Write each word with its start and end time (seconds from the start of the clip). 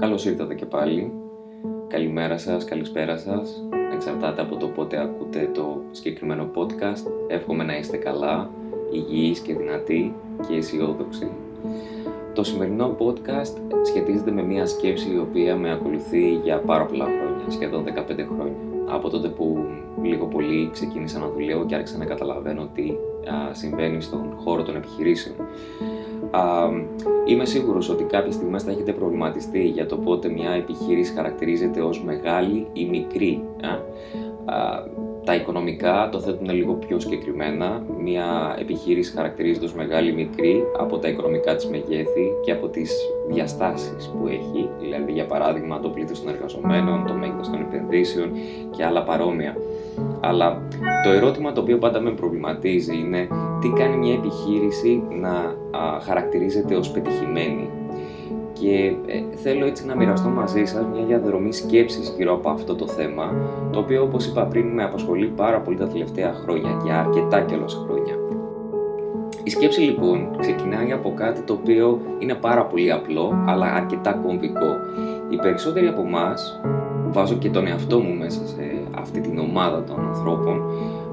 Καλώς 0.00 0.24
ήρθατε 0.24 0.54
και 0.54 0.66
πάλι. 0.66 1.12
Καλημέρα 1.88 2.38
σας, 2.38 2.64
καλησπέρα 2.64 3.16
σας. 3.16 3.64
Εξαρτάται 3.92 4.42
από 4.42 4.56
το 4.56 4.66
πότε 4.68 5.00
ακούτε 5.00 5.50
το 5.54 5.82
συγκεκριμένο 5.90 6.50
podcast. 6.54 7.10
Εύχομαι 7.28 7.64
να 7.64 7.78
είστε 7.78 7.96
καλά, 7.96 8.50
υγιείς 8.92 9.40
και 9.40 9.54
δυνατοί 9.54 10.14
και 10.48 10.56
αισιόδοξοι. 10.56 11.30
Το 12.34 12.44
σημερινό 12.44 12.96
podcast 12.98 13.56
σχετίζεται 13.84 14.30
με 14.30 14.42
μια 14.42 14.66
σκέψη 14.66 15.12
η 15.12 15.18
οποία 15.18 15.56
με 15.56 15.72
ακολουθεί 15.72 16.34
για 16.34 16.58
πάρα 16.58 16.86
πολλά 16.86 17.04
χρόνια, 17.04 17.50
σχεδόν 17.50 17.84
15 17.84 18.26
χρόνια. 18.34 18.56
Από 18.88 19.10
τότε 19.10 19.28
που 19.28 19.64
λίγο 20.02 20.26
πολύ 20.26 20.70
ξεκίνησα 20.72 21.18
να 21.18 21.28
δουλεύω 21.28 21.66
και 21.66 21.74
άρχισα 21.74 21.98
να 21.98 22.04
καταλαβαίνω 22.04 22.68
τι 22.74 22.92
συμβαίνει 23.52 24.00
στον 24.00 24.32
χώρο 24.36 24.62
των 24.62 24.76
επιχειρήσεων. 24.76 25.36
Α, 26.30 26.40
είμαι 27.26 27.44
σίγουρος 27.44 27.88
ότι 27.88 28.04
κάποιες 28.04 28.34
στιγμές 28.34 28.62
θα 28.62 28.70
έχετε 28.70 28.92
προβληματιστεί 28.92 29.64
για 29.64 29.86
το 29.86 29.96
πότε 29.96 30.28
μια 30.28 30.50
επιχείρηση 30.50 31.12
χαρακτηρίζεται 31.12 31.80
ως 31.80 32.02
μεγάλη 32.04 32.66
ή 32.72 32.84
μικρή. 32.84 33.42
Α, 33.62 33.78
τα 35.24 35.34
οικονομικά 35.34 36.08
το 36.12 36.20
θέτουν 36.20 36.50
λίγο 36.50 36.72
πιο 36.72 37.00
συγκεκριμένα. 37.00 37.82
Μια 37.98 38.56
επιχείρηση 38.58 39.12
χαρακτηρίζεται 39.12 39.64
ως 39.64 39.74
μεγάλη 39.74 40.10
ή 40.10 40.14
μικρή 40.14 40.62
από 40.78 40.98
τα 40.98 41.08
οικονομικά 41.08 41.54
της 41.54 41.66
μεγέθη 41.66 42.30
και 42.44 42.52
από 42.52 42.68
τις 42.68 42.92
διαστάσεις 43.28 44.10
που 44.18 44.26
έχει, 44.26 44.68
δηλαδή 44.80 45.12
για 45.12 45.26
παράδειγμα 45.26 45.80
το 45.80 45.88
πλήθος 45.88 46.22
των 46.22 46.32
εργαζομένων, 46.34 47.06
το 47.06 47.12
μέγεθος 47.12 47.50
των 47.50 47.60
επενδύσεων 47.60 48.30
και 48.70 48.84
άλλα 48.84 49.02
παρόμοια. 49.02 49.56
Αλλά 50.20 50.62
το 51.04 51.10
ερώτημα 51.10 51.52
το 51.52 51.60
οποίο 51.60 51.78
πάντα 51.78 52.00
με 52.00 52.10
προβληματίζει 52.10 52.98
είναι 52.98 53.28
τι 53.60 53.68
κάνει 53.68 53.96
μια 53.96 54.12
επιχείρηση 54.12 55.02
να 55.20 55.54
χαρακτηρίζεται 56.02 56.74
ως 56.74 56.90
πετυχημένη. 56.90 57.70
Και 58.52 58.94
ε, 59.06 59.36
θέλω 59.36 59.66
έτσι 59.66 59.86
να 59.86 59.96
μοιραστώ 59.96 60.28
μαζί 60.28 60.64
σας 60.64 60.86
μια 60.92 61.04
διαδρομή 61.04 61.52
σκέψης 61.52 62.14
γύρω 62.16 62.34
από 62.34 62.48
αυτό 62.48 62.74
το 62.74 62.86
θέμα, 62.86 63.34
το 63.72 63.78
οποίο 63.78 64.02
όπως 64.02 64.26
είπα 64.26 64.44
πριν 64.44 64.66
με 64.66 64.82
απασχολεί 64.82 65.26
πάρα 65.26 65.60
πολύ 65.60 65.76
τα 65.76 65.86
τελευταία 65.86 66.32
χρόνια 66.32 66.80
και 66.84 66.92
αρκετά 66.92 67.40
κιόλας 67.40 67.74
χρόνια. 67.84 68.14
Η 69.46 69.50
σκέψη 69.50 69.80
λοιπόν 69.80 70.36
ξεκινάει 70.38 70.92
από 70.92 71.12
κάτι 71.14 71.40
το 71.40 71.52
οποίο 71.52 72.00
είναι 72.18 72.34
πάρα 72.34 72.64
πολύ 72.64 72.92
απλό 72.92 73.44
αλλά 73.46 73.72
αρκετά 73.72 74.12
κομβικό. 74.12 74.76
Οι 75.30 75.36
περισσότεροι 75.36 75.86
από 75.86 76.00
εμάς, 76.00 76.60
βάζω 77.08 77.34
και 77.34 77.50
τον 77.50 77.66
εαυτό 77.66 77.98
μου 77.98 78.14
μέσα 78.14 78.46
σε 78.46 78.62
αυτή 78.98 79.20
την 79.20 79.38
ομάδα 79.38 79.84
των 79.84 80.00
ανθρώπων, 80.00 80.62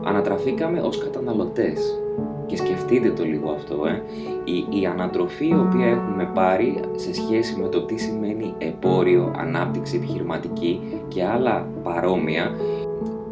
ανατραφήκαμε 0.04 0.80
ως 0.80 0.98
καταναλωτές. 0.98 1.98
Και 2.46 2.58
σκεφτείτε 2.58 3.10
το 3.10 3.24
λίγο 3.24 3.52
αυτό, 3.52 3.86
ε. 3.86 4.02
η, 4.44 4.80
η 4.82 4.86
ανατροφή 4.86 5.48
η 5.48 5.54
οποία 5.54 5.86
έχουμε 5.86 6.30
πάρει 6.34 6.80
σε 6.96 7.14
σχέση 7.14 7.60
με 7.60 7.68
το 7.68 7.82
τι 7.82 7.98
σημαίνει 7.98 8.54
εμπόριο, 8.58 9.34
ανάπτυξη 9.38 9.96
επιχειρηματική 9.96 10.82
και 11.08 11.24
άλλα 11.24 11.68
παρόμοια, 11.84 12.52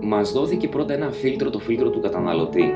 μας 0.01 0.31
δόθηκε 0.31 0.67
πρώτα 0.67 0.93
ένα 0.93 1.09
φίλτρο, 1.09 1.49
το 1.49 1.59
φίλτρο 1.59 1.89
του 1.89 1.99
καταναλωτή. 1.99 2.73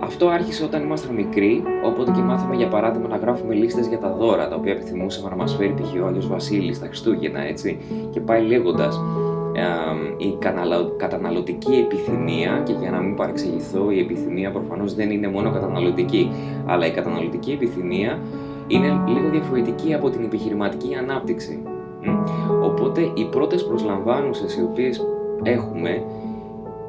Αυτό 0.00 0.28
άρχισε 0.28 0.64
όταν 0.64 0.82
ήμασταν 0.82 1.14
μικροί, 1.14 1.62
οπότε 1.84 2.10
και 2.10 2.20
μάθαμε 2.20 2.54
για 2.54 2.68
παράδειγμα 2.68 3.08
να 3.08 3.16
γράφουμε 3.16 3.54
λίστες 3.54 3.86
για 3.86 3.98
τα 3.98 4.12
δώρα, 4.12 4.48
τα 4.48 4.54
οποία 4.54 4.72
επιθυμούσαμε 4.72 5.28
να 5.28 5.36
μας 5.36 5.54
φέρει 5.54 5.74
π.χ. 5.80 6.02
ο 6.02 6.06
Άγιος 6.06 6.28
Βασίλης 6.28 6.80
τα 6.80 6.86
Χριστούγεννα, 6.86 7.40
έτσι. 7.40 7.78
Και 8.10 8.20
πάει 8.20 8.42
λέγοντας, 8.42 9.00
η 10.16 10.36
καταναλωτική 10.96 11.74
επιθυμία 11.74 12.62
και 12.64 12.72
για 12.72 12.90
να 12.90 13.00
μην 13.00 13.14
παρεξηγηθώ 13.14 13.90
η 13.90 13.98
επιθυμία 13.98 14.50
προφανώς 14.50 14.94
δεν 14.94 15.10
είναι 15.10 15.28
μόνο 15.28 15.50
καταναλωτική 15.50 16.30
αλλά 16.66 16.86
η 16.86 16.90
καταναλωτική 16.90 17.50
επιθυμία 17.50 18.18
είναι 18.66 19.02
λίγο 19.06 19.28
διαφορετική 19.30 19.94
από 19.94 20.10
την 20.10 20.24
επιχειρηματική 20.24 20.94
ανάπτυξη. 20.94 21.62
Οπότε 22.62 23.00
οι 23.14 23.24
πρώτες 23.24 23.64
προσλαμβάνουσες 23.64 24.56
οι 24.56 24.62
οποίες 24.62 25.06
έχουμε 25.42 26.04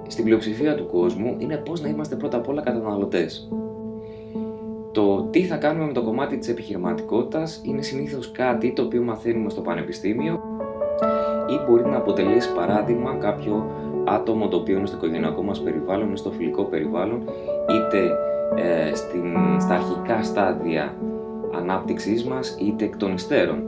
στην 0.08 0.24
πλειοψηφία 0.24 0.76
του 0.76 0.86
κόσμου 0.86 1.36
είναι 1.38 1.56
πώς 1.56 1.82
να 1.82 1.90
είμαστε 1.90 2.16
πρώτα 2.16 2.38
απ' 2.38 2.50
όλα 2.50 2.62
καταναλωτές. 2.62 3.50
Το 4.92 5.22
τι 5.22 5.44
θα 5.44 5.56
κάνουμε 5.56 5.86
με 5.86 5.94
το 5.94 6.04
κομμάτι 6.04 6.38
της 6.38 6.48
επιχειρηματικότητας 6.48 7.62
είναι 7.64 7.82
συνήθως 7.82 8.32
κάτι 8.32 8.74
το 8.74 8.82
οποίο 8.82 9.02
μαθαίνουμε 9.02 9.50
στο 9.50 9.62
πανεπιστήμιο 9.62 10.47
ή 11.48 11.60
μπορεί 11.68 11.86
να 11.86 11.98
αποτελέσει 11.98 12.54
παράδειγμα 12.54 13.16
κάποιο 13.20 13.72
άτομο 14.06 14.48
το 14.48 14.58
οποίο 14.58 14.78
είναι 14.78 14.88
στο 14.88 14.96
οικογενειακό 14.96 15.42
μας 15.42 15.62
περιβάλλον, 15.62 16.08
είναι 16.08 16.16
στο 16.16 16.32
φιλικό 16.32 16.64
περιβάλλον, 16.64 17.22
είτε 17.70 18.12
ε, 18.56 18.96
στην, 18.96 19.36
στα 19.60 19.74
αρχικά 19.74 20.24
στάδια 20.24 20.94
ανάπτυξής 21.58 22.24
μας, 22.26 22.58
είτε 22.60 22.86
εκ 22.86 22.98
των 22.98 23.14
υστέρων. 23.14 23.64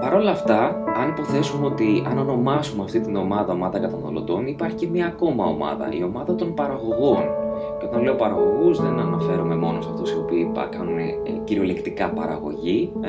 Παρ' 0.00 0.14
όλα 0.14 0.30
αυτά, 0.30 0.84
αν 0.96 1.08
υποθέσουμε 1.08 1.66
ότι 1.66 2.02
αν 2.10 2.18
ονομάσουμε 2.18 2.82
αυτή 2.82 3.00
την 3.00 3.16
ομάδα 3.16 3.52
ομάδα 3.52 3.78
καταναλωτών, 3.78 4.46
υπάρχει 4.46 4.76
και 4.76 4.86
μια 4.86 5.06
ακόμα 5.06 5.44
ομάδα, 5.44 5.88
η 5.92 6.02
ομάδα 6.02 6.34
των 6.34 6.54
παραγωγών. 6.54 7.43
Και 7.78 7.86
όταν 7.86 8.02
λέω 8.02 8.14
παραγωγούς, 8.14 8.80
δεν 8.80 8.98
αναφέρομαι 8.98 9.56
μόνος 9.56 9.84
σε 9.84 9.90
αυτούς 9.90 10.12
οι 10.12 10.16
οποίοι 10.16 10.52
κάνουν 10.70 10.98
ε, 10.98 11.14
κυριολεκτικά 11.44 12.08
παραγωγή. 12.08 12.92
Ε, 13.00 13.08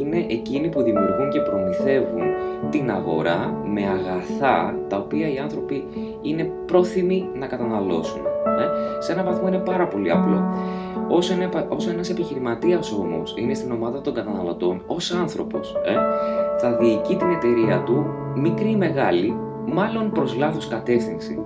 είναι 0.00 0.26
εκείνοι 0.28 0.68
που 0.68 0.82
δημιουργούν 0.82 1.30
και 1.30 1.40
προμηθεύουν 1.40 2.22
την 2.70 2.90
αγορά 2.90 3.62
με 3.64 3.82
αγαθά 3.82 4.74
τα 4.88 4.96
οποία 4.96 5.32
οι 5.32 5.38
άνθρωποι 5.38 5.84
είναι 6.22 6.50
πρόθυμοι 6.66 7.28
να 7.34 7.46
καταναλώσουν. 7.46 8.20
Ε. 8.44 9.02
Σε 9.02 9.12
ένα 9.12 9.22
βαθμό 9.22 9.48
είναι 9.48 9.58
πάρα 9.58 9.86
πολύ 9.86 10.10
απλό. 10.10 10.42
Όσο, 11.08 11.32
είναι, 11.34 11.48
όσο 11.68 11.90
ένας 11.90 12.10
επιχειρηματίας 12.10 12.92
όμως 12.92 13.34
είναι 13.36 13.54
στην 13.54 13.72
ομάδα 13.72 14.00
των 14.00 14.14
καταναλωτών 14.14 14.82
ως 14.86 15.12
άνθρωπος, 15.12 15.74
ε, 15.84 15.94
θα 16.58 16.76
διοικεί 16.76 17.16
την 17.16 17.30
εταιρεία 17.30 17.82
του, 17.82 18.06
μικρή 18.34 18.70
ή 18.70 18.76
μεγάλη, 18.76 19.36
μάλλον 19.66 20.10
προς 20.10 20.36
λάθος 20.36 20.68
κατεύθυνση. 20.68 21.38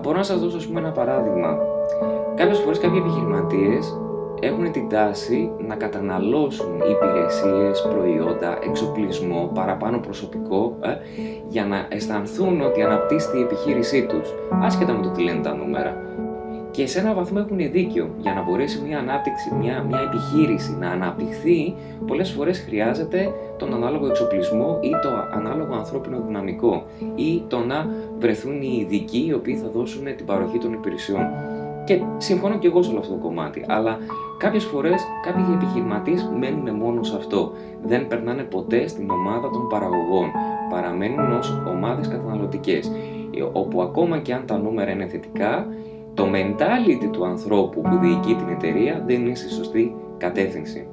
Μπορώ 0.00 0.16
να 0.16 0.22
σας 0.22 0.40
δώσω 0.40 0.56
ας 0.56 0.66
πούμε, 0.66 0.80
ένα 0.80 0.90
παράδειγμα. 0.90 1.58
Κάποιες 2.34 2.58
φορές 2.58 2.78
κάποιοι 2.78 2.98
επιχειρηματίες 3.02 3.98
έχουν 4.40 4.72
την 4.72 4.88
τάση 4.88 5.50
να 5.58 5.74
καταναλώσουν 5.74 6.74
υπηρεσίες, 6.90 7.88
προϊόντα, 7.90 8.58
εξοπλισμό, 8.62 9.50
παραπάνω 9.54 9.98
προσωπικό 9.98 10.76
ε, 10.80 10.88
για 11.48 11.64
να 11.64 11.86
αισθανθούν 11.88 12.60
ότι 12.60 12.82
αναπτύσσεται 12.82 13.38
η 13.38 13.42
επιχείρησή 13.42 14.06
τους, 14.06 14.34
άσχετα 14.62 14.92
με 14.92 15.02
το 15.02 15.08
τι 15.08 15.22
λένε 15.22 15.42
τα 15.42 15.54
νούμερα. 15.54 16.10
Και 16.70 16.86
σε 16.86 16.98
ένα 16.98 17.14
βαθμό 17.14 17.38
έχουν 17.44 17.72
δίκιο. 17.72 18.10
Για 18.18 18.32
να 18.34 18.42
μπορέσει 18.42 18.82
μια 18.86 18.98
ανάπτυξη, 18.98 19.54
μια, 19.54 19.84
μια 19.88 20.00
επιχείρηση 20.00 20.76
να 20.80 20.90
αναπτυχθεί, 20.90 21.74
πολλές 22.06 22.30
φορές 22.30 22.58
χρειάζεται 22.58 23.32
τον 23.56 23.74
ανάλογο 23.74 24.06
εξοπλισμό 24.06 24.78
ή 24.80 24.90
το 24.90 25.08
ανάλογο 25.32 25.74
ανθρώπινο 25.74 26.22
δυναμικό 26.26 26.84
ή 27.14 27.42
το 27.48 27.58
να 27.58 27.86
βρεθούν 28.20 28.62
οι 28.62 28.78
ειδικοί 28.80 29.24
οι 29.26 29.32
οποίοι 29.32 29.56
θα 29.56 29.68
δώσουν 29.68 30.16
την 30.16 30.26
παροχή 30.26 30.58
των 30.58 30.72
υπηρεσιών. 30.72 31.26
Και 31.84 32.00
συμφωνώ 32.16 32.58
και 32.58 32.66
εγώ 32.66 32.82
σε 32.82 32.90
όλο 32.90 32.98
αυτό 32.98 33.12
το 33.12 33.18
κομμάτι. 33.18 33.64
Αλλά 33.68 33.98
κάποιες 34.38 34.64
φορές 34.64 35.02
κάποιοι 35.22 35.44
επιχειρηματίες 35.54 36.30
μένουν 36.38 36.74
μόνο 36.74 37.02
σε 37.02 37.16
αυτό. 37.16 37.52
Δεν 37.82 38.06
περνάνε 38.06 38.42
ποτέ 38.42 38.86
στην 38.86 39.10
ομάδα 39.10 39.50
των 39.50 39.68
παραγωγών. 39.68 40.30
Παραμένουν 40.70 41.32
ως 41.32 41.62
ομάδες 41.68 42.08
καταναλωτικές. 42.08 42.90
Όπου 43.52 43.82
ακόμα 43.82 44.18
και 44.18 44.34
αν 44.34 44.46
τα 44.46 44.58
νούμερα 44.58 44.90
είναι 44.90 45.06
θετικά, 45.06 45.66
το 46.14 46.26
mentality 46.34 47.08
του 47.12 47.24
ανθρώπου 47.24 47.80
που 47.80 47.98
διοικεί 48.00 48.34
την 48.34 48.48
εταιρεία 48.48 49.02
δεν 49.06 49.26
είναι 49.26 49.34
στη 49.34 49.50
σωστή 49.50 49.94
κατεύθυνση. 50.16 50.86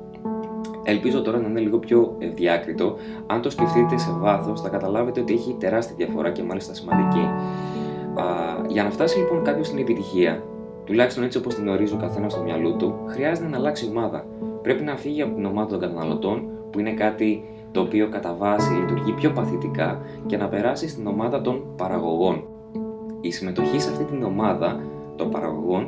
Ελπίζω 0.89 1.21
τώρα 1.21 1.39
να 1.39 1.47
είναι 1.47 1.59
λίγο 1.59 1.77
πιο 1.77 2.15
διάκριτο. 2.35 2.95
Αν 3.25 3.41
το 3.41 3.49
σκεφτείτε 3.49 3.97
σε 3.97 4.11
βάθος, 4.19 4.61
θα 4.61 4.69
καταλάβετε 4.69 5.19
ότι 5.19 5.33
έχει 5.33 5.55
τεράστια 5.59 5.95
διαφορά 5.95 6.31
και 6.31 6.43
μάλιστα 6.43 6.73
σημαντική. 6.73 7.19
Α, 8.19 8.23
για 8.67 8.83
να 8.83 8.89
φτάσει 8.89 9.17
λοιπόν 9.17 9.43
κάποιος 9.43 9.67
στην 9.67 9.79
επιτυχία, 9.79 10.43
τουλάχιστον 10.85 11.23
έτσι 11.23 11.37
όπως 11.37 11.55
την 11.55 11.67
ορίζει 11.67 11.93
ο 11.93 11.97
καθένας 11.97 12.31
στο 12.31 12.41
μυαλό 12.43 12.71
του, 12.71 12.95
χρειάζεται 13.07 13.47
να 13.47 13.57
αλλάξει 13.57 13.87
ομάδα. 13.89 14.25
Πρέπει 14.61 14.83
να 14.83 14.95
φύγει 14.95 15.21
από 15.21 15.35
την 15.35 15.45
ομάδα 15.45 15.67
των 15.67 15.79
καταναλωτών, 15.79 16.49
που 16.71 16.79
είναι 16.79 16.91
κάτι 16.91 17.43
το 17.71 17.81
οποίο 17.81 18.09
κατά 18.09 18.35
βάση 18.39 18.73
λειτουργεί 18.73 19.11
πιο 19.11 19.31
παθητικά, 19.31 20.01
και 20.25 20.37
να 20.37 20.47
περάσει 20.47 20.87
στην 20.87 21.07
ομάδα 21.07 21.41
των 21.41 21.63
παραγωγών. 21.77 22.43
Η 23.21 23.31
συμμετοχή 23.31 23.79
σε 23.79 23.89
αυτή 23.89 24.03
την 24.03 24.23
ομάδα 24.23 24.81
των 25.15 25.29
παραγωγών 25.29 25.87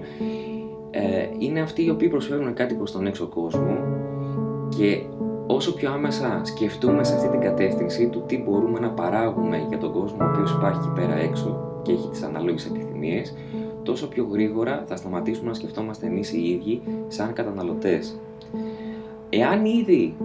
ε, 0.92 1.28
είναι 1.38 1.62
αυτοί 1.62 1.86
οι 1.86 1.90
οποίοι 1.90 2.08
προσφέρουν 2.08 2.54
κάτι 2.54 2.74
προς 2.74 2.92
τον 2.92 3.08
έξω 3.08 3.28
κόσμο 3.28 3.99
και 4.78 5.02
όσο 5.48 5.74
πιο 5.74 5.92
άμεσα 5.92 6.42
σκεφτούμε 6.44 7.04
σε 7.04 7.16
αυτή 7.16 7.28
την 7.30 7.40
κατεύθυνση 7.40 8.08
του 8.08 8.24
τι 8.28 8.38
μπορούμε 8.38 8.80
να 8.80 8.90
παράγουμε 8.90 9.66
για 9.70 9.78
τον 9.78 9.92
κόσμο 9.92 10.18
ο 10.22 10.30
οποίος 10.34 10.52
υπάρχει 10.52 10.80
εκεί 10.80 11.02
πέρα 11.02 11.16
έξω 11.16 11.82
και 11.82 11.92
έχει 11.92 12.10
τις 12.10 12.24
ανάλογες 12.24 12.66
επιθυμίες, 12.66 13.36
τόσο 13.84 14.08
πιο 14.08 14.28
γρήγορα 14.32 14.84
θα 14.88 14.96
σταματήσουμε 14.96 15.50
να 15.50 15.54
σκεφτόμαστε 15.54 16.06
εμείς 16.06 16.34
οι 16.34 16.50
ίδιοι 16.50 16.82
σαν 17.08 17.34
καταναλωτές. 17.34 18.20
Εάν 19.30 19.66
ήδη 19.66 20.16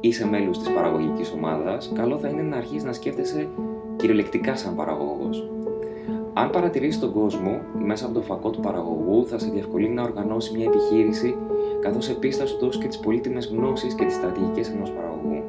είσαι 0.00 0.26
μέλος 0.26 0.58
της 0.58 0.68
παραγωγικής 0.70 1.32
ομάδας, 1.32 1.92
καλό 1.94 2.18
θα 2.18 2.28
είναι 2.28 2.42
να 2.42 2.56
αρχίσεις 2.56 2.84
να 2.84 2.92
σκέφτεσαι 2.92 3.48
κυριολεκτικά 3.96 4.56
σαν 4.56 4.74
παραγωγός. 4.74 5.50
Αν 6.34 6.50
παρατηρήσεις 6.50 7.00
τον 7.00 7.12
κόσμο 7.12 7.60
μέσα 7.84 8.04
από 8.04 8.14
το 8.14 8.20
φακό 8.20 8.50
του 8.50 8.60
παραγωγού, 8.60 9.26
θα 9.26 9.38
σε 9.38 9.50
διευκολύνει 9.50 9.94
να 9.94 10.02
οργανώσει 10.02 10.56
μια 10.56 10.64
επιχείρηση, 10.64 11.36
καθώς 11.80 12.08
επίση 12.08 12.38
θα 12.38 12.46
σου 12.46 12.58
δώσει 12.58 12.78
και 12.78 12.88
τις 12.88 12.98
πολύτιμες 12.98 13.46
γνώσεις 13.46 13.94
και 13.94 14.04
τις 14.04 14.14
στρατηγικές 14.14 14.68
ενός 14.68 14.90
παραγωγού. 14.90 15.42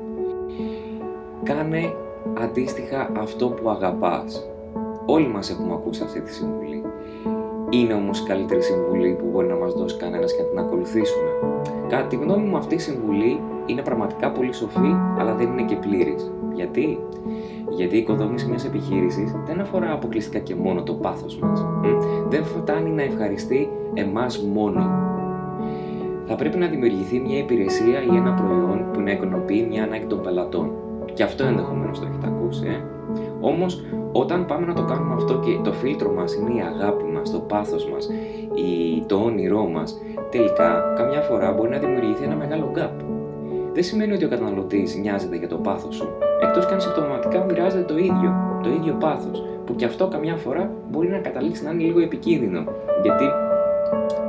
κάνε 1.44 1.94
αντίστοιχα 2.42 3.12
αυτό 3.18 3.48
που 3.50 3.69
αγαπάς. 3.69 4.50
Όλοι 5.06 5.28
μας 5.28 5.50
έχουμε 5.50 5.74
ακούσει 5.74 6.04
αυτή 6.04 6.22
τη 6.22 6.33
συμβουλή. 6.33 6.83
Είναι 7.69 7.94
όμως 7.94 8.19
η 8.19 8.24
καλύτερη 8.24 8.62
συμβουλή 8.62 9.16
που 9.19 9.25
μπορεί 9.31 9.48
να 9.48 9.56
μας 9.56 9.74
δώσει 9.74 9.98
κανένας 9.98 10.36
και 10.36 10.42
να 10.42 10.48
την 10.48 10.60
ακολουθήσουμε. 10.60 11.30
Κατά 11.89 12.07
τη 12.07 12.16
γνώμη 12.16 12.44
μου 12.44 12.57
αυτή 12.57 12.75
η 12.75 12.80
συμβουλή 12.80 13.39
είναι 13.66 13.81
πραγματικά 13.81 14.31
πολύ 14.31 14.54
σοφή, 14.54 14.95
αλλά 15.19 15.36
δεν 15.36 15.48
είναι 15.48 15.63
και 15.63 15.75
πλήρης. 15.75 16.31
Γιατί; 16.54 17.00
Γιατί 17.69 17.95
η 17.95 18.00
οικοδόμηση 18.00 18.48
μιας 18.48 18.66
επιχείρησης 18.66 19.36
δεν 19.45 19.60
αφορά 19.60 19.92
αποκλειστικά 19.92 20.39
και 20.39 20.56
μόνο 20.56 20.84
το 20.84 20.94
πάθος 20.94 21.38
μας. 21.38 21.66
Δεν 22.30 22.44
φτάνει 22.44 22.89
να 22.89 23.01
ευχαριστεί 23.01 23.69
εμάς 23.94 24.39
μόνο. 24.39 25.11
Θα 26.25 26.35
πρέπει 26.35 26.57
να 26.57 26.68
δημιουργηθεί 26.68 27.19
μια 27.19 27.38
υπηρεσία 27.38 28.01
ή 28.12 28.15
ένα 28.15 28.33
προϊόν 28.33 28.85
που 28.94 29.00
να 29.01 29.12
ικανοποιεί 29.12 29.68
μια 29.69 29.83
ανάγκη 29.83 30.06
των 30.06 30.21
πελατών. 30.21 30.71
Και 31.13 31.23
αυτό 31.23 31.45
ενδεχομένως 31.45 32.00
το 32.00 32.06
έχετε 32.09 32.27
ακούσει. 32.27 32.68
Ε; 32.68 32.83
Όμως, 33.39 33.83
όταν 34.12 34.45
πάμε 34.45 34.65
να 34.65 34.73
το 34.73 34.83
κάνουμε 34.83 35.13
αυτό 35.13 35.39
και 35.39 35.59
το 35.63 35.73
φίλτρο 35.73 36.12
μας 36.12 36.35
είναι 36.35 36.53
η 36.53 36.62
αγάπη 36.62 37.03
μας, 37.03 37.31
το 37.31 37.39
πάθος 37.39 37.89
μας, 37.89 38.09
το 39.06 39.15
όνειρό 39.15 39.65
μας, 39.65 40.01
τελικά 40.29 40.94
καμιά 40.97 41.21
φορά 41.21 41.51
μπορεί 41.51 41.69
να 41.69 41.77
δημιουργηθεί 41.77 42.24
ένα 42.24 42.35
μεγάλο 42.35 42.71
gap 42.75 43.12
δεν 43.74 43.83
σημαίνει 43.83 44.13
ότι 44.13 44.25
ο 44.25 44.29
καταναλωτής 44.29 44.95
νοιάζεται 44.95 45.35
για 45.35 45.47
το 45.47 45.57
πάθος 45.57 45.95
σου. 45.95 46.07
Εκτός 46.41 46.65
κι 46.65 46.74
αν 46.74 46.81
συμπτωματικά 46.81 47.44
μοιράζεται 47.44 47.83
το 47.83 47.97
ίδιο, 47.97 48.59
το 48.63 48.69
ίδιο 48.69 48.94
πάθος. 48.94 49.44
Που 49.65 49.75
και 49.75 49.85
αυτό 49.85 50.07
καμιά 50.07 50.35
φορά 50.35 50.71
μπορεί 50.89 51.07
να 51.07 51.17
καταλήξει 51.17 51.63
να 51.63 51.71
είναι 51.71 51.83
λίγο 51.83 52.00
επικίνδυνο. 52.00 52.63
Γιατί 53.01 53.24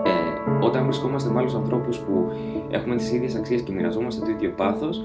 ε, 0.04 0.21
όταν 0.62 0.84
βρισκόμαστε 0.84 1.30
με 1.30 1.38
άλλους 1.38 1.54
ανθρώπους 1.54 1.98
που 1.98 2.32
έχουμε 2.70 2.96
τις 2.96 3.12
ίδιες 3.12 3.34
αξίες 3.34 3.62
και 3.62 3.72
μοιραζόμαστε 3.72 4.24
το 4.24 4.30
ίδιο 4.30 4.50
πάθος, 4.56 5.02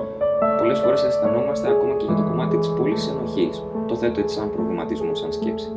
πολλές 0.58 0.80
φορές 0.80 1.04
αισθανόμαστε 1.04 1.68
ακόμα 1.70 1.94
και 1.96 2.06
για 2.06 2.16
το 2.16 2.24
κομμάτι 2.24 2.58
της 2.58 2.70
πόλης 2.70 3.08
ενοχής. 3.08 3.64
Το 3.88 3.96
θέτω 3.96 4.20
έτσι 4.20 4.36
σαν 4.36 4.52
προβληματισμό, 4.52 5.16
σαν 5.16 5.32
σκέψη. 5.32 5.72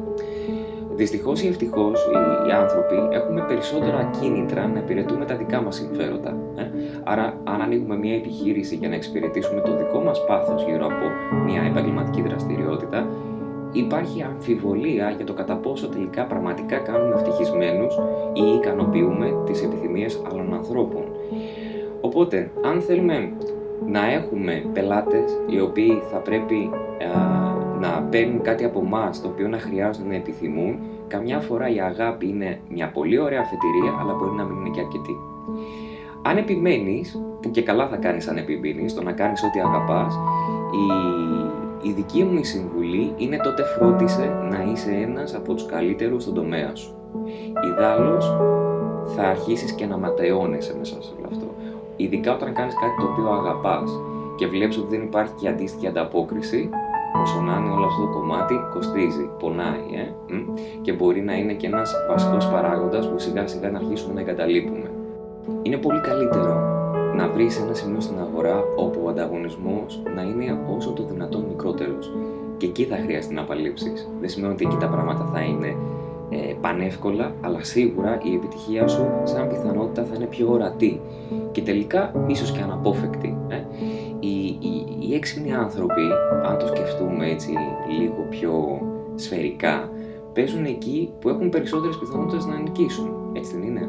Δυστυχώς 0.94 1.42
ή 1.42 1.46
ευτυχώς 1.46 2.00
οι, 2.46 2.52
άνθρωποι 2.52 2.94
έχουμε 3.10 3.44
περισσότερα 3.48 4.10
κίνητρα 4.20 4.66
να 4.66 4.78
υπηρετούμε 4.78 5.24
τα 5.24 5.36
δικά 5.36 5.62
μας 5.62 5.74
συμφέροντα. 5.74 6.36
Ε; 6.56 6.62
Άρα, 7.04 7.40
αν 7.44 7.60
ανοίγουμε 7.60 7.96
μια 7.96 8.14
επιχείρηση 8.14 8.74
για 8.74 8.88
να 8.88 8.94
εξυπηρετήσουμε 8.94 9.60
το 9.60 9.76
δικό 9.76 10.00
μας 10.00 10.24
πάθος 10.24 10.64
γύρω 10.64 10.84
από 10.86 11.06
μια 11.44 11.62
επαγγελματική 11.62 12.22
δραστηριότητα, 12.22 13.06
υπάρχει 13.72 14.22
αμφιβολία 14.22 15.10
για 15.10 15.24
το 15.24 15.32
κατά 15.32 15.54
πόσο 15.54 15.88
τελικά 15.88 16.24
πραγματικά 16.24 16.76
κάνουμε 16.76 17.14
ευτυχισμένους 17.14 17.94
ή 18.32 18.54
ικανοποιούμε 18.54 19.34
τις 19.46 19.62
επιθυμίες 19.62 20.22
άλλων 20.30 20.54
ανθρώπων. 20.54 21.02
Οπότε, 22.00 22.50
αν 22.64 22.80
θέλουμε 22.80 23.32
να 23.86 24.12
έχουμε 24.12 24.64
πελάτες 24.72 25.38
οι 25.46 25.60
οποίοι 25.60 26.02
θα 26.10 26.18
πρέπει 26.18 26.70
να 27.80 28.02
παίρνουν 28.10 28.42
κάτι 28.42 28.64
από 28.64 28.80
εμάς 28.84 29.20
το 29.20 29.28
οποίο 29.28 29.48
να 29.48 29.58
χρειάζονται 29.58 30.08
να 30.08 30.14
επιθυμούν, 30.14 30.78
καμιά 31.08 31.40
φορά 31.40 31.68
η 31.68 31.80
αγάπη 31.80 32.28
είναι 32.28 32.60
μια 32.68 32.90
πολύ 32.90 33.18
ωραία 33.18 33.40
αφετηρία, 33.40 33.98
αλλά 34.00 34.14
μπορεί 34.14 34.34
να 34.36 34.44
μην 34.44 34.56
είναι 34.56 34.68
και 34.68 34.80
αρκετή. 34.80 35.16
Αν 36.22 36.36
επιμένεις, 36.36 37.22
που 37.42 37.50
και 37.50 37.62
καλά 37.62 37.88
θα 37.88 37.96
κάνεις 37.96 38.28
αν 38.28 38.36
επιμένεις, 38.36 38.94
το 38.94 39.02
να 39.02 39.12
κάνεις 39.12 39.42
ό,τι 39.42 39.60
αγαπάς, 39.60 40.18
η, 40.72 40.86
η 41.82 41.92
δική 41.92 42.24
μου 42.24 42.44
συμβουλή 42.44 43.12
είναι 43.16 43.36
τότε 43.36 43.62
φρόντισε 43.62 44.32
να 44.50 44.72
είσαι 44.72 44.90
ένας 44.90 45.34
από 45.34 45.54
τους 45.54 45.66
καλύτερους 45.66 46.22
στον 46.22 46.34
τομέα 46.34 46.74
σου. 46.74 46.94
Ιδάλω 47.72 48.20
θα 49.16 49.22
αρχίσεις 49.22 49.72
και 49.72 49.86
να 49.86 49.96
ματαιώνεσαι 49.96 50.74
μέσα 50.78 51.02
σε 51.02 51.12
όλο 51.18 51.26
αυτό. 51.30 51.54
Ειδικά 51.96 52.34
όταν 52.34 52.54
κάνεις 52.54 52.74
κάτι 52.74 52.94
το 53.00 53.12
οποίο 53.12 53.32
αγαπάς 53.32 53.90
και 54.36 54.46
βλέπεις 54.46 54.78
ότι 54.78 54.96
δεν 54.96 55.02
υπάρχει 55.02 55.32
και 55.40 55.48
αντίστοιχη 55.48 55.86
ανταπόκριση, 55.86 56.70
όσο 57.22 57.40
να 57.40 57.56
είναι 57.56 57.70
όλο 57.70 57.86
αυτό 57.86 58.02
το 58.02 58.08
κομμάτι, 58.08 58.54
κοστίζει, 58.72 59.30
πονάει 59.38 59.84
ε; 59.96 60.34
και 60.82 60.92
μπορεί 60.92 61.20
να 61.20 61.34
είναι 61.34 61.52
και 61.52 61.66
ένας 61.66 61.94
βασικός 62.08 62.48
παράγοντας 62.48 63.10
που 63.10 63.18
σιγά 63.18 63.46
σιγά 63.46 63.70
να 63.70 63.78
αρχίσουμε 63.78 64.14
να 64.14 64.20
εγκαταλείπουμε. 64.20 64.90
Είναι 65.62 65.76
πολύ 65.76 66.00
καλύτερο 66.00 66.79
να 67.16 67.28
βρεις 67.28 67.58
ένα 67.58 67.74
σημείο 67.74 68.00
στην 68.00 68.18
αγορά 68.18 68.64
όπου 68.76 69.00
ο 69.04 69.08
ανταγωνισμός 69.08 70.02
να 70.14 70.22
είναι 70.22 70.58
όσο 70.76 70.90
το 70.90 71.02
δυνατόν 71.02 71.44
μικρότερος. 71.48 72.12
Και 72.56 72.66
εκεί 72.66 72.84
θα 72.84 72.96
χρειαστεί 72.96 73.34
να 73.34 73.40
απαλείψει. 73.40 73.92
Δεν 74.20 74.28
σημαίνει 74.28 74.52
ότι 74.52 74.64
εκεί 74.64 74.76
τα 74.76 74.88
πράγματα 74.88 75.30
θα 75.32 75.40
είναι 75.40 75.76
ε, 76.30 76.54
πανεύκολα, 76.60 77.34
αλλά 77.40 77.64
σίγουρα 77.64 78.20
η 78.22 78.34
επιτυχία 78.34 78.88
σου 78.88 79.06
σαν 79.24 79.48
πιθανότητα 79.48 80.04
θα 80.04 80.14
είναι 80.14 80.24
πιο 80.24 80.50
ορατή 80.50 81.00
και 81.52 81.62
τελικά 81.62 82.24
ίσως 82.26 82.52
και 82.52 82.60
αναπόφευκτη. 82.60 83.36
Ε. 83.48 83.56
Οι, 84.20 84.46
οι, 84.46 84.86
οι 85.00 85.14
έξυπνοι 85.14 85.54
άνθρωποι, 85.54 86.02
αν 86.46 86.58
το 86.58 86.66
σκεφτούμε 86.66 87.30
έτσι 87.30 87.50
λίγο 87.98 88.26
πιο 88.30 88.80
σφαιρικά, 89.14 89.90
παίζουν 90.32 90.64
εκεί 90.64 91.12
που 91.20 91.28
έχουν 91.28 91.48
περισσότερες 91.48 91.98
πιθανότητες 91.98 92.44
να 92.46 92.58
νικήσουν, 92.58 93.10
έτσι 93.32 93.56
δεν 93.56 93.62
είναι; 93.62 93.88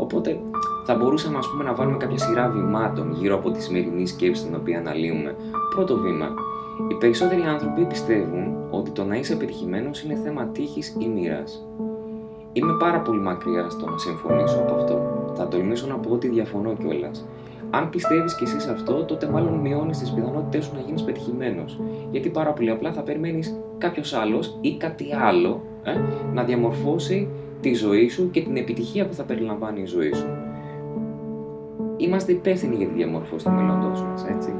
Οπότε 0.00 0.40
θα 0.84 0.94
μπορούσαμε 0.94 1.38
ας 1.38 1.50
πούμε, 1.50 1.64
να 1.64 1.74
βάλουμε 1.74 1.96
κάποια 1.96 2.18
σειρά 2.18 2.48
βημάτων 2.48 3.12
γύρω 3.12 3.34
από 3.34 3.50
τη 3.50 3.62
σημερινή 3.62 4.06
σκέψη 4.06 4.44
την 4.44 4.54
οποία 4.54 4.78
αναλύουμε. 4.78 5.36
Πρώτο 5.74 5.96
βήμα, 5.96 6.28
οι 6.90 6.94
περισσότεροι 6.94 7.42
άνθρωποι 7.42 7.84
πιστεύουν 7.84 8.56
ότι 8.70 8.90
το 8.90 9.04
να 9.04 9.16
είσαι 9.16 9.32
επιτυχημένος 9.32 10.02
είναι 10.02 10.14
θέμα 10.24 10.46
τύχης 10.46 10.96
ή 10.98 11.06
μοίρας. 11.08 11.66
Είμαι 12.52 12.72
πάρα 12.78 13.00
πολύ 13.00 13.20
μακριά 13.20 13.70
στο 13.70 13.86
να 13.90 13.98
συμφωνήσω 13.98 14.58
από 14.58 14.74
αυτό. 14.74 15.00
Θα 15.34 15.48
τολμήσω 15.48 15.86
να 15.86 15.94
πω 15.94 16.10
ότι 16.10 16.28
διαφωνώ 16.28 16.74
κιόλας. 16.74 17.28
Αν 17.70 17.90
πιστεύεις 17.90 18.36
κι 18.36 18.44
εσύ 18.44 18.70
αυτό, 18.70 19.04
τότε 19.04 19.26
μάλλον 19.26 19.54
μειώνεις 19.54 19.98
τις 19.98 20.10
πιθανότητές 20.10 20.64
σου 20.64 20.74
να 20.74 20.80
γίνεις 20.80 21.02
πετυχημένος. 21.02 21.80
Γιατί 22.10 22.28
πάρα 22.28 22.52
πολύ 22.52 22.70
απλά 22.70 22.92
θα 22.92 23.02
περιμένεις 23.02 23.56
κάποιος 23.78 24.12
άλλος 24.12 24.58
ή 24.60 24.76
κάτι 24.76 25.14
άλλο 25.14 25.62
ε, 25.82 25.90
να 26.34 26.42
διαμορφώσει 26.42 27.28
τη 27.60 27.74
ζωή 27.74 28.08
σου 28.08 28.30
και 28.30 28.40
την 28.40 28.56
επιτυχία 28.56 29.06
που 29.06 29.14
θα 29.14 29.22
περιλαμβάνει 29.22 29.80
η 29.80 29.86
ζωή 29.86 30.12
σου. 30.12 30.26
Είμαστε 31.96 32.32
υπεύθυνοι 32.32 32.76
για 32.76 32.86
τη 32.86 32.94
διαμορφώση 32.94 33.44
του 33.44 33.50
μέλλοντός 33.50 34.02
μας, 34.02 34.24
έτσι. 34.24 34.54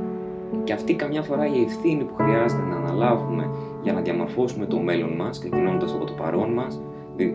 Και 0.64 0.72
αυτή 0.72 0.94
καμιά 0.94 1.22
φορά 1.22 1.46
η 1.46 1.62
ευθύνη 1.62 2.04
που 2.04 2.14
χρειάζεται 2.14 2.62
να 2.62 2.76
αναλάβουμε 2.76 3.50
για 3.82 3.92
να 3.92 4.00
διαμορφώσουμε 4.00 4.66
το 4.66 4.78
μέλλον 4.78 5.12
μας, 5.12 5.38
ξεκινώντας 5.38 5.92
από 5.92 6.04
το 6.04 6.12
παρόν 6.12 6.52
μας, 6.52 6.80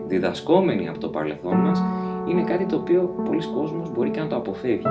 διδασκόμενοι 0.06 0.88
από 0.88 0.98
το 0.98 1.08
παρελθόν 1.08 1.56
μας, 1.56 1.82
είναι 2.30 2.42
κάτι 2.42 2.64
το 2.64 2.76
οποίο 2.76 3.22
πολλοί 3.24 3.42
κόσμος 3.54 3.92
μπορεί 3.92 4.10
και 4.10 4.20
να 4.20 4.26
το 4.26 4.36
αποφεύγει. 4.36 4.82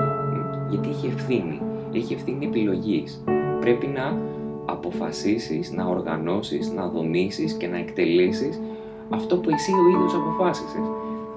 Γιατί 0.70 0.90
έχει 0.90 1.08
ευθύνη. 1.08 1.62
Έχει 1.94 2.14
ευθύνη 2.14 2.46
επιλογής. 2.46 3.24
Πρέπει 3.60 3.88
να 3.88 4.18
αποφασίσεις, 4.66 5.72
να 5.72 5.86
οργανώσεις, 5.86 6.72
να 6.72 6.88
δομήσεις 6.88 7.54
και 7.54 7.68
να 7.68 7.78
εκτελήσεις 7.78 8.60
αυτό 9.14 9.38
που 9.38 9.50
εσύ 9.50 9.72
ο 9.72 9.88
ίδιος 9.94 10.14
αποφάσισες. 10.16 10.86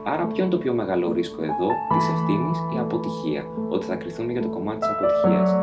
Άρα, 0.04 0.24
ποιο 0.26 0.42
είναι 0.42 0.52
το 0.52 0.58
πιο 0.58 0.72
μεγάλο 0.72 1.12
ρίσκο 1.12 1.42
εδώ, 1.42 1.68
της 1.92 2.08
ευθύνης 2.14 2.58
ή 2.74 2.78
αποτυχία, 2.78 3.42
ότι 3.68 3.86
θα 3.86 3.94
κρυθούμε 3.94 4.32
για 4.32 4.42
το 4.42 4.48
κομμάτι 4.48 4.78
της 4.78 4.88
αποτυχίας. 4.88 5.56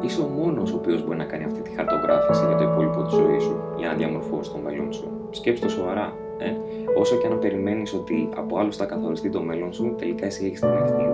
Είσαι 0.00 0.20
ο 0.20 0.28
μόνος 0.38 0.72
ο 0.72 0.76
οποίος 0.76 1.04
μπορεί 1.04 1.18
να 1.18 1.24
κάνει 1.24 1.44
αυτή 1.44 1.60
τη 1.60 1.70
χαρτογράφηση 1.76 2.44
για 2.46 2.56
το 2.56 2.64
υπόλοιπο 2.64 3.02
της 3.02 3.14
ζωής 3.14 3.42
σου, 3.42 3.56
για 3.78 3.88
να 3.88 3.94
διαμορφώσει 3.94 4.50
το 4.50 4.58
μέλλον 4.64 4.92
σου. 4.92 5.08
Σκέψτε 5.30 5.66
το 5.66 5.72
σοβαρά. 5.72 6.12
Ε; 6.38 6.50
Όσο 6.98 7.16
και 7.16 7.26
αν 7.26 7.38
περιμένεις 7.38 7.94
ότι 7.94 8.28
από 8.36 8.58
άλλους 8.58 8.76
θα 8.76 8.84
καθοριστεί 8.84 9.30
το 9.30 9.40
μέλλον 9.40 9.72
σου, 9.72 9.94
τελικά 9.98 10.26
εσύ 10.26 10.44
έχεις 10.46 10.60
την 10.60 10.68
ευθύνη. 10.68 11.12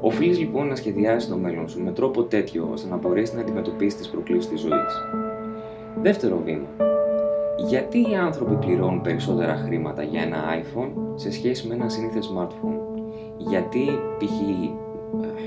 Οφείλεις 0.00 0.38
λοιπόν 0.38 0.66
να 0.66 0.74
σχεδιάσεις 0.74 1.28
το 1.28 1.36
μέλλον 1.36 1.68
σου 1.68 1.82
με 1.82 1.90
τρόπο 1.90 2.22
τέτοιο 2.22 2.68
ώστε 2.72 2.88
να 2.88 2.96
μπορέσεις 2.96 3.34
να 3.34 3.40
αντιμετωπίσεις 3.40 3.98
τις 3.98 4.08
προκλήσεις 4.08 4.48
της 4.48 4.60
ζωής. 4.60 5.04
Δεύτερο 6.02 6.40
βήμα. 6.44 6.66
Γιατί 7.68 7.98
οι 8.10 8.14
άνθρωποι 8.14 8.54
πληρώνουν 8.54 9.00
περισσότερα 9.00 9.54
χρήματα 9.56 10.02
για 10.02 10.22
ένα 10.22 10.38
iPhone 10.62 10.90
σε 11.14 11.32
σχέση 11.32 11.66
με 11.66 11.74
ένα 11.74 11.88
σύνηθε 11.88 12.18
smartphone; 12.20 12.78
Γιατί 13.36 13.84
π.χ. 14.18 14.40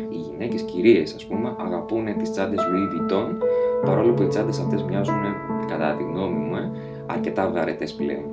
οι 0.09 0.17
γυναίκες 0.17 0.61
κυρίες 0.61 1.13
ας 1.13 1.25
πούμε 1.25 1.55
αγαπούν 1.57 2.17
τις 2.17 2.31
τσάντες 2.31 2.59
Louis 2.59 3.13
Vuitton 3.13 3.27
παρόλο 3.85 4.13
που 4.13 4.21
οι 4.21 4.27
τσάντες 4.27 4.59
αυτές 4.59 4.83
μοιάζουν 4.83 5.23
κατά 5.67 5.95
τη 5.95 6.03
γνώμη 6.03 6.37
μου 6.37 6.55
ε, 6.55 6.71
αρκετά 7.05 7.49
βαρετές 7.51 7.93
πλέον. 7.93 8.23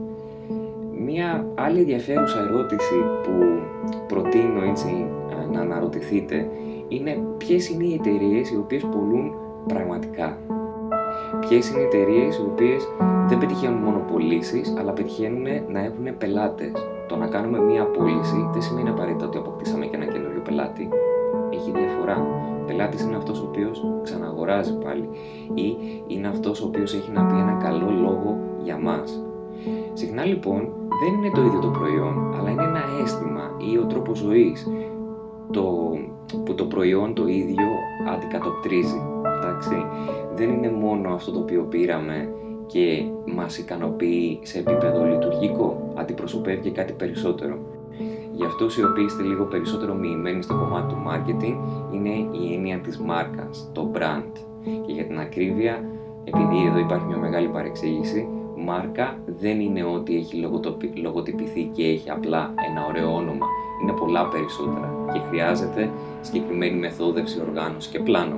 Μία 1.04 1.46
άλλη 1.54 1.78
ενδιαφέρουσα 1.78 2.38
ερώτηση 2.40 2.94
που 3.22 3.32
προτείνω 4.08 4.62
έτσι 4.70 5.06
να 5.52 5.60
αναρωτηθείτε 5.60 6.48
είναι 6.88 7.18
ποιες 7.36 7.68
είναι 7.68 7.84
οι 7.84 7.94
εταιρείες 7.94 8.50
οι 8.50 8.56
οποίες 8.56 8.82
πολλούν 8.82 9.32
πραγματικά; 9.66 10.38
Ποιες 11.40 11.70
είναι 11.70 11.80
οι 11.80 11.84
εταιρείες 11.84 12.36
οι 12.36 12.40
οποίες 12.40 12.88
δεν 13.28 13.38
πετυχαίνουν 13.38 13.82
μόνο 13.82 13.98
πωλήσεις, 14.12 14.74
αλλά 14.78 14.92
πετυχαίνουν 14.92 15.42
να 15.68 15.80
έχουν 15.84 16.16
πελάτες. 16.18 16.72
Το 17.08 17.16
να 17.16 17.26
κάνουμε 17.26 17.58
μία 17.58 17.84
πώληση 17.84 18.48
δεν 18.52 18.62
σημαίνει 18.62 18.88
απαραίτητα 18.88 19.26
ότι 19.26 19.38
αποκτήσαμε 19.38 19.86
και 19.86 19.96
ένα 19.96 20.04
καινούριο 20.04 20.40
πελάτη. 20.40 20.88
Έχει 21.50 21.70
διαφορά. 21.70 22.26
Πελάτης 22.66 23.02
είναι 23.02 23.16
αυτός 23.16 23.40
ο 23.40 23.44
οποίος 23.48 23.84
ξαναγοράζει 24.02 24.78
πάλι 24.78 25.08
ή 25.54 25.76
είναι 26.06 26.28
αυτός 26.28 26.62
ο 26.62 26.66
οποίος 26.66 26.94
έχει 26.94 27.10
να 27.10 27.24
πει 27.24 27.34
ένα 27.34 27.52
καλό 27.62 27.90
λόγο 27.90 28.38
για 28.62 28.78
μας. 28.78 29.22
Συχνά 29.92 30.24
λοιπόν 30.24 30.68
δεν 31.04 31.14
είναι 31.14 31.30
το 31.34 31.42
ίδιο 31.42 31.60
το 31.60 31.68
προϊόν, 31.68 32.34
αλλά 32.38 32.50
είναι 32.50 32.62
ένα 32.62 32.82
αίσθημα 33.02 33.50
ή 33.72 33.78
ο 33.78 33.84
τρόπος 33.84 34.18
ζωής 34.18 34.66
το, 35.50 35.64
που 36.44 36.54
το 36.54 36.64
προϊόν 36.64 37.14
το 37.14 37.26
ίδιο 37.26 37.66
αντικατοπτρίζει. 38.14 39.02
Εντάξει. 39.36 39.86
Δεν 40.36 40.50
είναι 40.50 40.70
μόνο 40.70 41.14
αυτό 41.14 41.32
το 41.32 41.38
οποίο 41.38 41.62
πήραμε 41.62 42.28
και 42.66 43.04
μας 43.34 43.58
ικανοποιεί 43.58 44.38
σε 44.42 44.58
επίπεδο 44.58 45.04
λειτουργικό, 45.04 45.92
αντιπροσωπεύει 45.94 46.60
και 46.60 46.70
κάτι 46.70 46.92
περισσότερο. 46.92 47.58
Για 48.32 48.46
αυτούς 48.46 48.76
οι 48.76 48.84
οποίοι 48.84 49.04
είστε 49.06 49.22
λίγο 49.22 49.44
περισσότερο 49.44 49.94
μοιημένοι 49.94 50.42
στο 50.42 50.54
κομμάτι 50.54 50.94
του 50.94 51.02
marketing, 51.06 51.56
είναι 51.94 52.08
η 52.08 52.54
έννοια 52.54 52.78
της 52.78 52.98
μάρκας, 52.98 53.70
το 53.72 53.90
brand. 53.94 54.32
Και 54.86 54.92
για 54.92 55.04
την 55.04 55.18
ακρίβεια, 55.18 55.84
επειδή 56.24 56.66
εδώ 56.66 56.78
υπάρχει 56.78 57.06
μια 57.06 57.16
μεγάλη 57.16 57.48
παρεξήγηση, 57.48 58.28
μάρκα 58.56 59.18
δεν 59.40 59.60
είναι 59.60 59.84
ότι 59.84 60.16
έχει 60.16 60.36
λογοτυπηθεί 60.94 61.70
και 61.72 61.84
έχει 61.84 62.10
απλά 62.10 62.54
ένα 62.70 62.86
ωραίο 62.88 63.14
όνομα. 63.14 63.46
Είναι 63.82 63.92
πολλά 63.92 64.28
περισσότερα 64.28 64.94
και 65.12 65.20
χρειάζεται 65.28 65.90
συγκεκριμένη 66.20 66.78
μεθόδευση, 66.78 67.40
οργάνωση 67.40 67.90
και 67.90 67.98
πλάνο. 67.98 68.36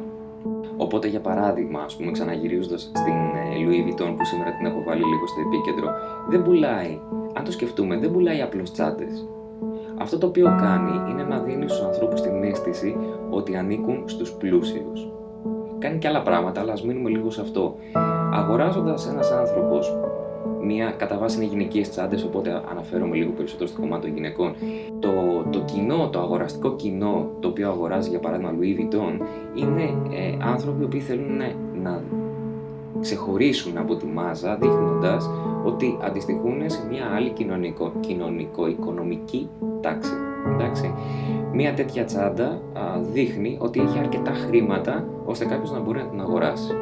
Οπότε, 0.76 1.09
για 1.09 1.21
παράδειγμα, 1.21 1.81
ας 1.81 1.97
πούμε, 1.97 2.11
ξαναγυρίζοντας 2.11 2.83
στην 2.83 3.12
ε, 3.12 3.57
Louis 3.59 3.87
Vuitton 3.87 4.14
που 4.16 4.25
σήμερα 4.25 4.50
την 4.57 4.66
έχω 4.66 4.83
βάλει 4.83 5.02
λίγο 5.04 5.26
στο 5.26 5.40
επίκεντρο, 5.40 5.90
δεν 6.28 6.43
πουλάει, 6.43 7.00
αν 7.35 7.45
το 7.45 7.52
σκεφτούμε, 7.52 7.97
δεν 7.97 8.12
πουλάει 8.12 8.40
απλώς 8.40 8.73
τσάντες. 8.73 9.28
Αυτό 9.99 10.19
το 10.19 10.26
οποίο 10.26 10.45
κάνει 10.45 11.11
είναι 11.11 11.23
να 11.23 11.38
δίνει 11.38 11.69
στους 11.69 11.85
ανθρώπους 11.85 12.21
την 12.21 12.43
αίσθηση 12.43 12.97
ότι 13.31 13.57
ανήκουν 13.57 14.02
στους 14.07 14.33
πλούσιους. 14.33 15.09
Κάνει 15.78 15.99
και 15.99 16.09
άλλα 16.09 16.23
πράγματα, 16.23 16.61
αλλά 16.61 16.73
ας 16.73 16.85
μείνουμε 16.85 17.11
λίγο 17.11 17.31
σε 17.31 17.40
αυτό. 17.40 17.76
Αγοράζοντας 18.33 19.09
ένας 19.09 19.31
άνθρωπος 19.31 19.97
μία 20.66 20.90
κατά 20.90 21.18
βάση 21.18 21.37
είναι 21.37 21.47
γυναικείες 21.47 21.90
τσάντες, 21.90 22.25
οπότε 22.25 22.62
αναφέρομαι 22.71 23.16
λίγο 23.16 23.30
περισσότερο 23.30 23.68
στο 23.68 23.80
κομμάτι 23.80 24.02
των 24.02 24.14
γυναικών. 24.14 24.54
Το, 24.99 25.11
το 25.50 25.61
κοινό, 25.61 26.09
το 26.12 26.18
αγοραστικό 26.21 26.75
κοινό, 26.76 27.28
το 27.40 27.49
οποίο 27.49 27.71
αγοράζει 27.71 28.11
για 28.11 28.18
παράδειγμα 28.18 28.54
Louis 28.61 28.80
Vuitton, 28.80 29.26
είναι 29.54 29.83
ε, 30.12 30.37
άνθρωποι 30.40 30.87
που 30.87 31.04
θέλουν 31.04 31.37
να, 31.37 31.52
να 31.83 32.02
ξεχωρίσουν 33.00 33.78
από 33.78 33.94
τη 33.94 34.06
μάζα, 34.06 34.56
δείχνοντας 34.56 35.30
ότι 35.64 35.99
αντιστοιχούν 36.02 36.62
σε 36.66 36.87
μια 36.90 37.04
άλλη 37.16 37.30
κοινωνικο, 37.30 37.92
κοινωνικο-οικονομική 38.00 39.49
τάξη. 39.80 40.12
Εντάξει. 40.52 40.94
Μια 41.52 41.75
τέτοια 41.75 42.04
τσάντα 42.04 42.47
α, 42.47 43.00
δείχνει 43.12 43.56
ότι 43.61 43.80
έχει 43.80 43.99
αρκετά 43.99 44.33
χρήματα 44.33 45.04
ώστε 45.25 45.44
κάποιος 45.44 45.73
να 45.73 45.80
μπορεί 45.80 45.99
να 45.99 46.04
την 46.04 46.21
αγοράσει. 46.21 46.73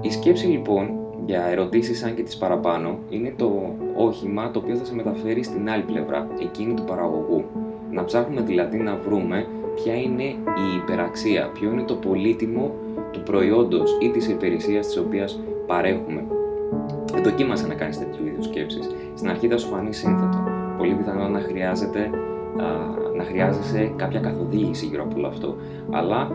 Η 0.00 0.10
σκέψη 0.10 0.46
λοιπόν 0.46 0.90
για 1.26 1.46
ερωτήσεις 1.46 1.98
σαν 1.98 2.14
και 2.14 2.22
τις 2.22 2.36
παραπάνω 2.36 2.98
είναι 3.08 3.34
το 3.36 3.74
όχημα 3.96 4.50
το 4.50 4.58
οποίο 4.58 4.76
θα 4.76 4.84
σε 4.84 4.94
μεταφέρει 4.94 5.42
στην 5.42 5.70
άλλη 5.70 5.82
πλευρά, 5.82 6.28
εκείνη 6.40 6.74
του 6.74 6.84
παραγωγού. 6.84 7.44
Να 7.90 8.04
ψάχνουμε 8.04 8.40
δηλαδή 8.40 8.78
να 8.78 8.96
βρούμε 8.96 9.46
ποια 9.74 9.94
είναι 9.94 10.22
η 10.22 10.76
υπεραξία, 10.82 11.50
ποιο 11.54 11.70
είναι 11.70 11.82
το 11.82 11.94
πολύτιμο 11.94 12.74
του 13.12 13.22
προϊόντος 13.22 13.98
ή 14.00 14.10
της 14.10 14.28
υπηρεσίας 14.28 14.86
της 14.86 14.96
οποίας 14.96 15.40
παρέχουμε. 15.66 16.24
Δοκίμασε 17.22 17.66
να 17.66 17.74
κάνεις 17.74 17.98
τέτοιου 17.98 18.26
είδους 18.26 18.44
σκέψεις. 18.44 18.90
Στην 19.14 19.28
αρχή 19.28 19.48
θα 19.48 19.58
σου 19.58 19.68
φανεί 19.68 19.92
σύνθετο. 19.92 20.44
Πολύ 20.78 20.94
πιθανό 20.94 21.28
να 21.28 21.40
χρειάζεται 21.40 22.10
να 23.16 23.24
χρειάζεσαι 23.24 23.92
κάποια 23.96 24.20
καθοδήγηση 24.20 24.86
γύρω 24.86 25.02
από 25.02 25.16
όλο 25.16 25.26
αυτό. 25.26 25.56
Αλλά 25.90 26.30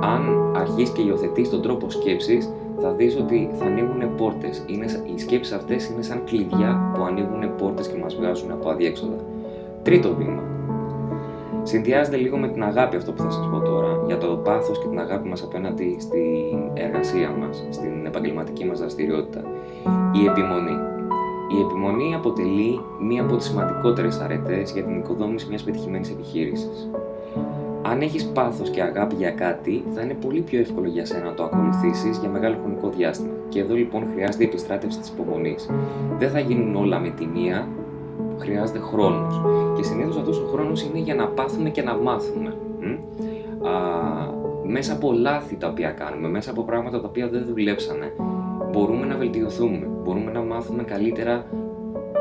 αν 0.00 0.52
αρχίσεις 0.56 0.94
και 0.94 1.02
υιοθετείς 1.02 1.50
τον 1.50 1.62
τρόπο 1.62 1.90
σκέψης, 1.90 2.52
θα 2.80 2.92
δεις 2.92 3.16
ότι 3.16 3.50
θα 3.58 3.64
ανοίγουν 3.64 4.14
πόρτες. 4.16 4.64
Είναι, 4.66 4.84
οι 5.14 5.18
σκέψεις 5.18 5.54
αυτές 5.54 5.88
είναι 5.88 6.02
σαν 6.02 6.24
κλειδιά 6.24 6.92
που 6.94 7.02
ανοίγουν 7.02 7.56
πόρτες 7.56 7.88
και 7.88 7.98
μας 7.98 8.14
βγάζουν 8.14 8.50
από 8.50 8.70
αδιέξοδα. 8.70 9.16
Τρίτο 9.82 10.14
βήμα. 10.14 10.42
Συνδυάζεται 11.62 12.16
λίγο 12.16 12.36
με 12.36 12.48
την 12.48 12.62
αγάπη 12.62 12.96
αυτό 12.96 13.12
που 13.12 13.22
θα 13.22 13.30
σας 13.30 13.48
πω 13.50 13.60
τώρα, 13.60 14.02
για 14.06 14.18
το 14.18 14.26
πάθος 14.26 14.78
και 14.78 14.88
την 14.88 14.98
αγάπη 14.98 15.28
μας 15.28 15.42
απέναντι 15.42 15.96
στην 15.98 16.70
εργασία 16.74 17.30
μας, 17.40 17.66
στην 17.70 18.06
επαγγελματική 18.06 18.64
μας 18.64 18.78
δραστηριότητα. 18.78 19.40
Η 20.12 20.24
επιμονή. 20.26 20.76
Η 21.56 21.60
επιμονή 21.60 22.14
αποτελεί 22.14 22.80
μία 23.00 23.22
από 23.22 23.36
τις 23.36 23.46
σημαντικότερες 23.46 24.20
αρετές 24.20 24.72
για 24.72 24.82
την 24.82 24.98
οικοδόμηση 24.98 25.46
μιας 25.48 25.62
πετυχημένης 25.62 26.10
επιχείρησης. 26.10 26.90
Αν 27.82 28.00
έχεις 28.00 28.26
πάθος 28.26 28.70
και 28.70 28.82
αγάπη 28.82 29.14
για 29.14 29.30
κάτι, 29.30 29.84
θα 29.94 30.02
είναι 30.02 30.14
πολύ 30.14 30.40
πιο 30.40 30.60
εύκολο 30.60 30.88
για 30.88 31.04
σένα 31.06 31.24
να 31.24 31.34
το 31.34 31.42
ακολουθήσεις 31.44 32.18
για 32.18 32.28
μεγάλο 32.28 32.56
χρονικό 32.62 32.88
διάστημα. 32.88 33.34
Και 33.48 33.60
εδώ 33.60 33.74
λοιπόν 33.74 34.06
χρειάζεται 34.14 34.44
η 34.44 34.46
επιστράτευση 34.46 34.98
της 34.98 35.08
υπομονής. 35.08 35.70
Δεν 36.18 36.30
θα 36.30 36.38
γίνουν 36.38 36.76
όλα 36.76 36.98
με 36.98 37.08
τη 37.08 37.26
μία, 37.26 37.68
χρειάζεται 38.38 38.78
χρόνος. 38.78 39.40
Και 39.76 39.82
συνήθως 39.82 40.16
αυτός 40.16 40.38
ο 40.38 40.46
χρόνος 40.52 40.82
είναι 40.82 40.98
για 40.98 41.14
να 41.14 41.26
πάθουμε 41.26 41.70
και 41.70 41.82
να 41.82 41.96
μάθουμε. 41.96 42.48
Α, 42.48 43.70
μέσα 44.66 44.92
από 44.92 45.12
λάθη 45.12 45.56
τα 45.56 45.68
οποία 45.68 45.90
κάνουμε, 45.90 46.28
μέσα 46.28 46.50
από 46.50 46.62
πράγματα 46.62 47.00
τα 47.00 47.08
οποία 47.08 47.28
δεν 47.28 47.44
δουλέψανε, 47.44 48.12
μπορούμε 48.72 49.06
να 49.06 49.16
βελτιωθούμε. 49.16 49.88
Μπορούμε 50.04 50.32
να 50.32 50.40
μάθουμε 50.40 50.82
καλύτερα 50.82 51.44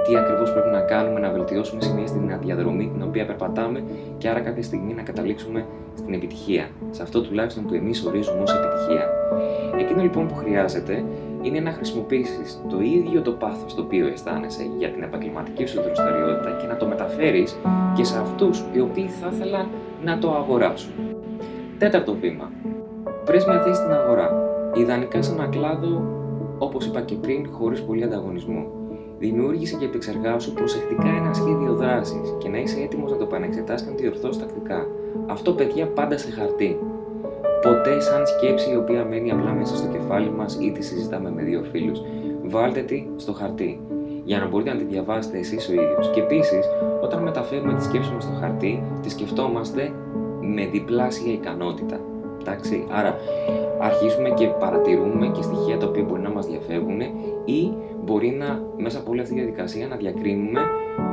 τι 0.07 0.17
ακριβώς 0.17 0.51
πρέπει 0.53 0.69
να 0.69 0.81
κάνουμε, 0.81 1.19
να 1.19 1.29
βελτιώσουμε 1.29 1.81
σημεία 1.81 2.07
στην 2.07 2.39
διαδρομή 2.41 2.89
την 2.93 3.01
οποία 3.03 3.25
περπατάμε 3.25 3.83
και 4.17 4.29
άρα 4.29 4.39
κάποια 4.39 4.63
στιγμή 4.63 4.93
να 4.93 5.01
καταλήξουμε 5.01 5.65
στην 5.97 6.13
επιτυχία. 6.13 6.69
Σε 6.89 7.01
αυτό 7.01 7.21
τουλάχιστον 7.21 7.65
που 7.65 7.73
εμείς 7.73 8.05
ορίζουμε 8.05 8.41
ως 8.41 8.53
επιτυχία. 8.53 9.09
Εκείνο 9.79 10.01
λοιπόν 10.01 10.27
που 10.27 10.35
χρειάζεται 10.35 11.03
είναι 11.41 11.59
να 11.59 11.71
χρησιμοποιήσεις 11.71 12.61
το 12.69 12.81
ίδιο 12.81 13.21
το 13.21 13.31
πάθος 13.31 13.75
το 13.75 13.81
οποίο 13.81 14.07
αισθάνεσαι 14.07 14.69
για 14.77 14.89
την 14.89 15.03
επαγγελματική 15.03 15.65
σου 15.65 15.81
δραστηριότητα 15.81 16.57
και 16.61 16.67
να 16.67 16.77
το 16.77 16.85
μεταφέρεις 16.87 17.57
και 17.95 18.03
σε 18.03 18.19
αυτούς 18.19 18.63
οι 18.73 18.79
οποίοι 18.79 19.07
θα 19.07 19.29
ήθελαν 19.33 19.67
να 20.03 20.17
το 20.17 20.31
αγοράσουν. 20.31 20.91
Τέταρτο 21.77 22.13
βήμα. 22.13 22.51
Βρει 23.25 23.43
μια 23.47 23.61
θέση 23.61 23.75
στην 23.75 23.91
αγορά. 23.91 24.31
Ιδανικά 24.75 25.21
σε 25.21 25.31
ένα 25.31 25.45
κλάδο, 25.45 26.03
όπως 26.57 26.85
είπα 26.85 27.01
και 27.01 27.15
πριν, 27.15 27.47
χωρίς 27.51 27.81
πολύ 27.83 28.03
ανταγωνισμό. 28.03 28.76
Δημιούργησε 29.19 29.75
και 29.75 29.85
επεξεργάσου 29.85 30.53
προσεκτικά 30.53 31.07
ένα 31.07 31.33
σχέδιο 31.33 31.73
δράσης 31.73 32.35
και 32.37 32.49
να 32.49 32.57
είσαι 32.57 32.79
έτοιμος 32.79 33.11
να 33.11 33.17
το 33.17 33.23
επανεξετάσει 33.23 33.83
και 33.83 33.89
να 33.89 33.95
το 33.95 34.01
διορθώσεις 34.01 34.41
τακτικά. 34.41 34.87
Αυτό 35.27 35.51
παιδιά 35.51 35.87
πάντα 35.87 36.17
σε 36.17 36.31
χαρτί. 36.31 36.79
Ποτέ 37.61 37.99
σαν 37.99 38.27
σκέψη 38.27 38.71
η 38.71 38.75
οποία 38.75 39.05
μένει 39.05 39.31
απλά 39.31 39.51
μέσα 39.51 39.75
στο 39.75 39.87
κεφάλι 39.87 40.29
μας 40.29 40.57
ή 40.61 40.71
τη 40.71 40.83
συζητάμε 40.83 41.31
με 41.31 41.43
δύο 41.43 41.63
φίλους. 41.71 42.01
Βάλτε 42.43 42.81
τη 42.81 43.07
στο 43.15 43.33
χαρτί 43.33 43.81
για 44.23 44.39
να 44.39 44.47
μπορείτε 44.47 44.73
να 44.73 44.77
τη 44.77 44.83
διαβάσετε 44.83 45.37
εσείς 45.37 45.69
ο 45.69 45.73
ίδιος. 45.73 46.09
Και 46.13 46.19
επίσης, 46.19 46.65
όταν 47.01 47.23
μεταφέρουμε 47.23 47.73
τη 47.73 47.83
σκέψη 47.83 48.13
μας 48.13 48.23
στο 48.23 48.33
χαρτί, 48.39 48.83
τη 49.01 49.09
σκεφτόμαστε 49.09 49.91
με 50.41 50.65
διπλάσια 50.65 51.33
ικανότητα. 51.33 51.99
Εντάξει, 52.41 52.87
άρα 52.91 53.15
αρχίζουμε 53.79 54.29
και 54.29 54.47
παρατηρούμε 54.47 55.27
και 55.27 55.41
στοιχεία 55.41 55.77
τα 55.77 55.87
οποία 55.87 56.03
μπορεί 56.03 56.21
να 56.21 56.29
μας 56.29 56.47
διαφεύγουν 56.47 57.01
ή 57.45 57.73
μπορεί 58.07 58.29
να 58.29 58.61
μέσα 58.77 58.99
από 58.99 59.11
όλη 59.11 59.21
αυτή 59.21 59.33
τη 59.33 59.39
διαδικασία 59.39 59.87
να 59.87 59.95
διακρίνουμε 59.95 60.59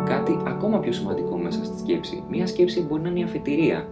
κάτι 0.04 0.38
ακόμα 0.46 0.78
πιο 0.78 0.92
σημαντικό 0.92 1.36
μέσα 1.36 1.64
στη 1.64 1.78
σκέψη. 1.78 2.22
Μία 2.30 2.46
σκέψη 2.46 2.80
μπορεί 2.80 3.02
να 3.02 3.08
είναι 3.08 3.18
η 3.18 3.22
αφετηρία. 3.22 3.88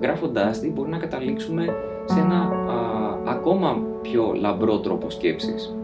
Γράφοντάς 0.00 0.60
τη 0.60 0.70
μπορεί 0.70 0.90
να 0.90 0.98
καταλήξουμε 0.98 1.64
σε 2.04 2.20
ένα 2.20 2.36
α, 2.36 3.32
ακόμα 3.32 3.82
πιο 4.02 4.32
λαμπρό 4.36 4.78
τρόπο 4.78 5.10
σκέψης. 5.10 5.76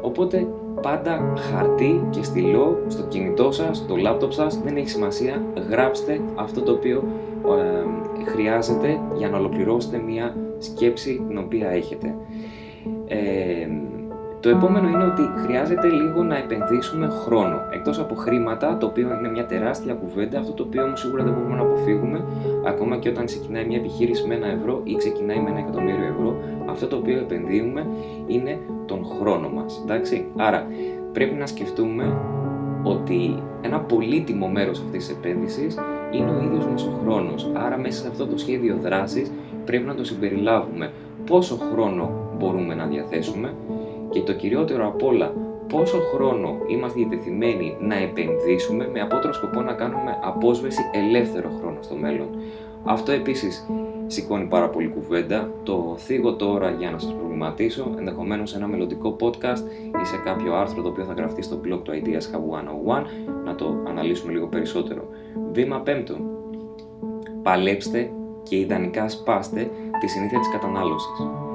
Οπότε 0.00 0.46
πάντα 0.82 1.34
χαρτί 1.36 2.06
και 2.10 2.22
στυλό 2.22 2.78
στο 2.88 3.02
κινητό 3.02 3.50
σας, 3.50 3.76
στο 3.76 3.96
λάπτοπ 3.96 4.32
σας, 4.32 4.60
δεν 4.64 4.76
έχει 4.76 4.88
σημασία, 4.88 5.42
γράψτε 5.68 6.20
αυτό 6.34 6.60
το 6.60 6.72
οποίο 6.72 7.04
ε, 7.46 8.24
χρειάζεται 8.30 9.00
για 9.16 9.28
να 9.28 9.38
ολοκληρώσετε 9.38 9.98
μια 9.98 10.36
σκέψη 10.58 11.24
την 11.28 11.38
οποία 11.38 11.68
έχετε. 11.68 12.14
Ε, 13.06 13.68
το 14.40 14.48
επόμενο 14.48 14.88
είναι 14.88 15.04
ότι 15.04 15.30
χρειάζεται 15.44 15.88
λίγο 15.88 16.22
να 16.22 16.36
επενδύσουμε 16.36 17.08
χρόνο. 17.08 17.60
Εκτός 17.70 17.98
από 17.98 18.14
χρήματα, 18.14 18.76
το 18.76 18.86
οποίο 18.86 19.14
είναι 19.18 19.30
μια 19.30 19.46
τεράστια 19.46 19.94
κουβέντα, 19.94 20.38
αυτό 20.38 20.52
το 20.52 20.62
οποίο 20.62 20.84
όμως 20.84 21.00
σίγουρα 21.00 21.24
δεν 21.24 21.32
μπορούμε 21.32 21.54
να 21.54 21.62
αποφύγουμε, 21.62 22.24
ακόμα 22.66 22.96
και 22.96 23.08
όταν 23.08 23.24
ξεκινάει 23.24 23.64
μια 23.64 23.76
επιχείρηση 23.76 24.26
με 24.26 24.34
ένα 24.34 24.46
ευρώ 24.46 24.80
ή 24.84 24.94
ξεκινάει 24.94 25.40
με 25.40 25.50
ένα 25.50 25.58
εκατομμύριο 25.58 26.04
ευρώ, 26.04 26.36
αυτό 26.70 26.86
το 26.86 26.96
οποίο 26.96 27.18
επενδύουμε 27.18 27.86
είναι 28.26 28.58
τον 28.86 29.04
χρόνο 29.04 29.48
μας. 29.48 29.84
Άρα 30.36 30.66
πρέπει 31.12 31.34
να 31.34 31.46
σκεφτούμε 31.46 32.16
ότι 32.82 33.42
ένα 33.60 33.80
πολύτιμο 33.80 34.48
μέρος 34.48 34.80
αυτής 34.80 35.06
της 35.06 35.16
επένδυσης 35.16 35.78
είναι 36.10 36.30
ο 36.30 36.42
ίδιος 36.44 36.66
μας 36.66 36.86
ο 36.86 36.90
χρόνος. 37.02 37.50
Άρα, 37.54 37.78
μέσα 37.78 38.00
σε 38.00 38.08
αυτό 38.08 38.26
το 38.26 38.38
σχέδιο 38.38 38.76
δράσης 38.82 39.30
πρέπει 39.64 39.86
να 39.86 39.94
το 39.94 40.04
συμπεριλάβουμε 40.04 40.90
πόσο 41.26 41.58
χρόνο 41.72 42.10
μπορούμε 42.38 42.74
να 42.74 42.86
διαθέσουμε 42.86 43.54
και 44.10 44.20
το 44.20 44.32
κυριότερο 44.32 44.86
απ' 44.86 45.02
όλα 45.02 45.32
πόσο 45.68 45.98
χρόνο 46.14 46.58
είμαστε 46.66 46.98
διατεθειμένοι 46.98 47.76
να 47.80 47.94
επενδύσουμε 47.96 48.88
με 48.92 49.00
απότερο 49.00 49.32
σκοπό 49.32 49.60
να 49.60 49.72
κάνουμε 49.72 50.18
απόσβεση 50.22 50.80
ελεύθερο 50.92 51.50
χρόνο 51.60 51.78
στο 51.80 51.94
μέλλον. 51.94 52.28
Αυτό 52.84 53.12
επίσης 53.12 53.66
σηκώνει 54.06 54.44
πάρα 54.44 54.68
πολύ 54.68 54.88
κουβέντα, 54.88 55.50
το 55.62 55.94
θίγω 55.98 56.34
τώρα 56.34 56.70
για 56.70 56.90
να 56.90 56.98
σας 56.98 57.14
προβληματίσω, 57.14 57.94
ενδεχομένως 57.98 58.50
σε 58.50 58.56
ένα 58.56 58.66
μελλοντικό 58.66 59.16
podcast 59.20 59.62
ή 60.02 60.06
σε 60.06 60.16
κάποιο 60.24 60.54
άρθρο 60.54 60.82
το 60.82 60.88
οποίο 60.88 61.04
θα 61.04 61.12
γραφτεί 61.12 61.42
στο 61.42 61.60
blog 61.64 61.80
του 61.82 61.92
Ideas 61.92 62.34
Hub 62.34 63.00
101 63.00 63.04
να 63.44 63.54
το 63.54 63.76
αναλύσουμε 63.88 64.32
λίγο 64.32 64.46
περισσότερο. 64.46 65.08
Βήμα 65.52 65.80
πέμπτο. 65.80 66.16
Παλέψτε 67.42 68.10
και 68.42 68.56
ιδανικά 68.56 69.08
σπάστε 69.08 69.70
τη 70.00 70.06
συνήθεια 70.06 70.38
της 70.38 70.50
κατανάλωσης. 70.50 71.47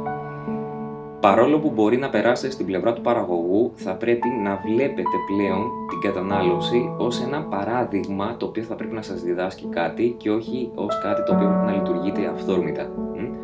Παρόλο 1.24 1.60
που 1.60 1.70
μπορεί 1.70 1.98
να 1.98 2.10
περάσετε 2.10 2.51
στην 2.51 2.65
πλευρά 2.65 2.94
του 2.94 3.01
παραγωγού, 3.01 3.72
θα 3.75 3.96
πρέπει 3.96 4.27
να 4.44 4.62
βλέπετε 4.65 5.18
πλέον 5.27 5.68
την 5.89 6.00
κατανάλωση 6.01 6.94
ως 6.98 7.22
ένα 7.22 7.42
παράδειγμα 7.42 8.36
το 8.38 8.46
οποίο 8.46 8.63
θα 8.63 8.75
πρέπει 8.75 8.94
να 8.94 9.01
σας 9.01 9.22
διδάσκει 9.22 9.65
κάτι 9.65 10.15
και 10.18 10.32
όχι 10.32 10.72
ως 10.75 11.00
κάτι 11.03 11.24
το 11.24 11.34
οποίο 11.34 11.48
πρέπει 11.48 11.65
να 11.65 11.72
λειτουργείτε 11.72 12.27
αυθόρμητα. 12.27 12.89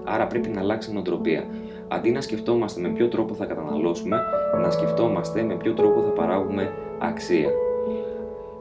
Άρα 0.03 0.27
πρέπει 0.27 0.49
να 0.49 0.59
αλλάξει 0.61 0.93
νοοτροπία. 0.93 1.43
Αντί 1.87 2.11
να 2.11 2.21
σκεφτόμαστε 2.21 2.81
με 2.81 2.89
ποιο 2.89 3.07
τρόπο 3.07 3.33
θα 3.33 3.45
καταναλώσουμε, 3.45 4.21
να 4.61 4.69
σκεφτόμαστε 4.71 5.43
με 5.43 5.53
ποιο 5.53 5.73
τρόπο 5.73 6.01
θα 6.01 6.09
παράγουμε 6.09 6.71
αξία. 6.99 7.49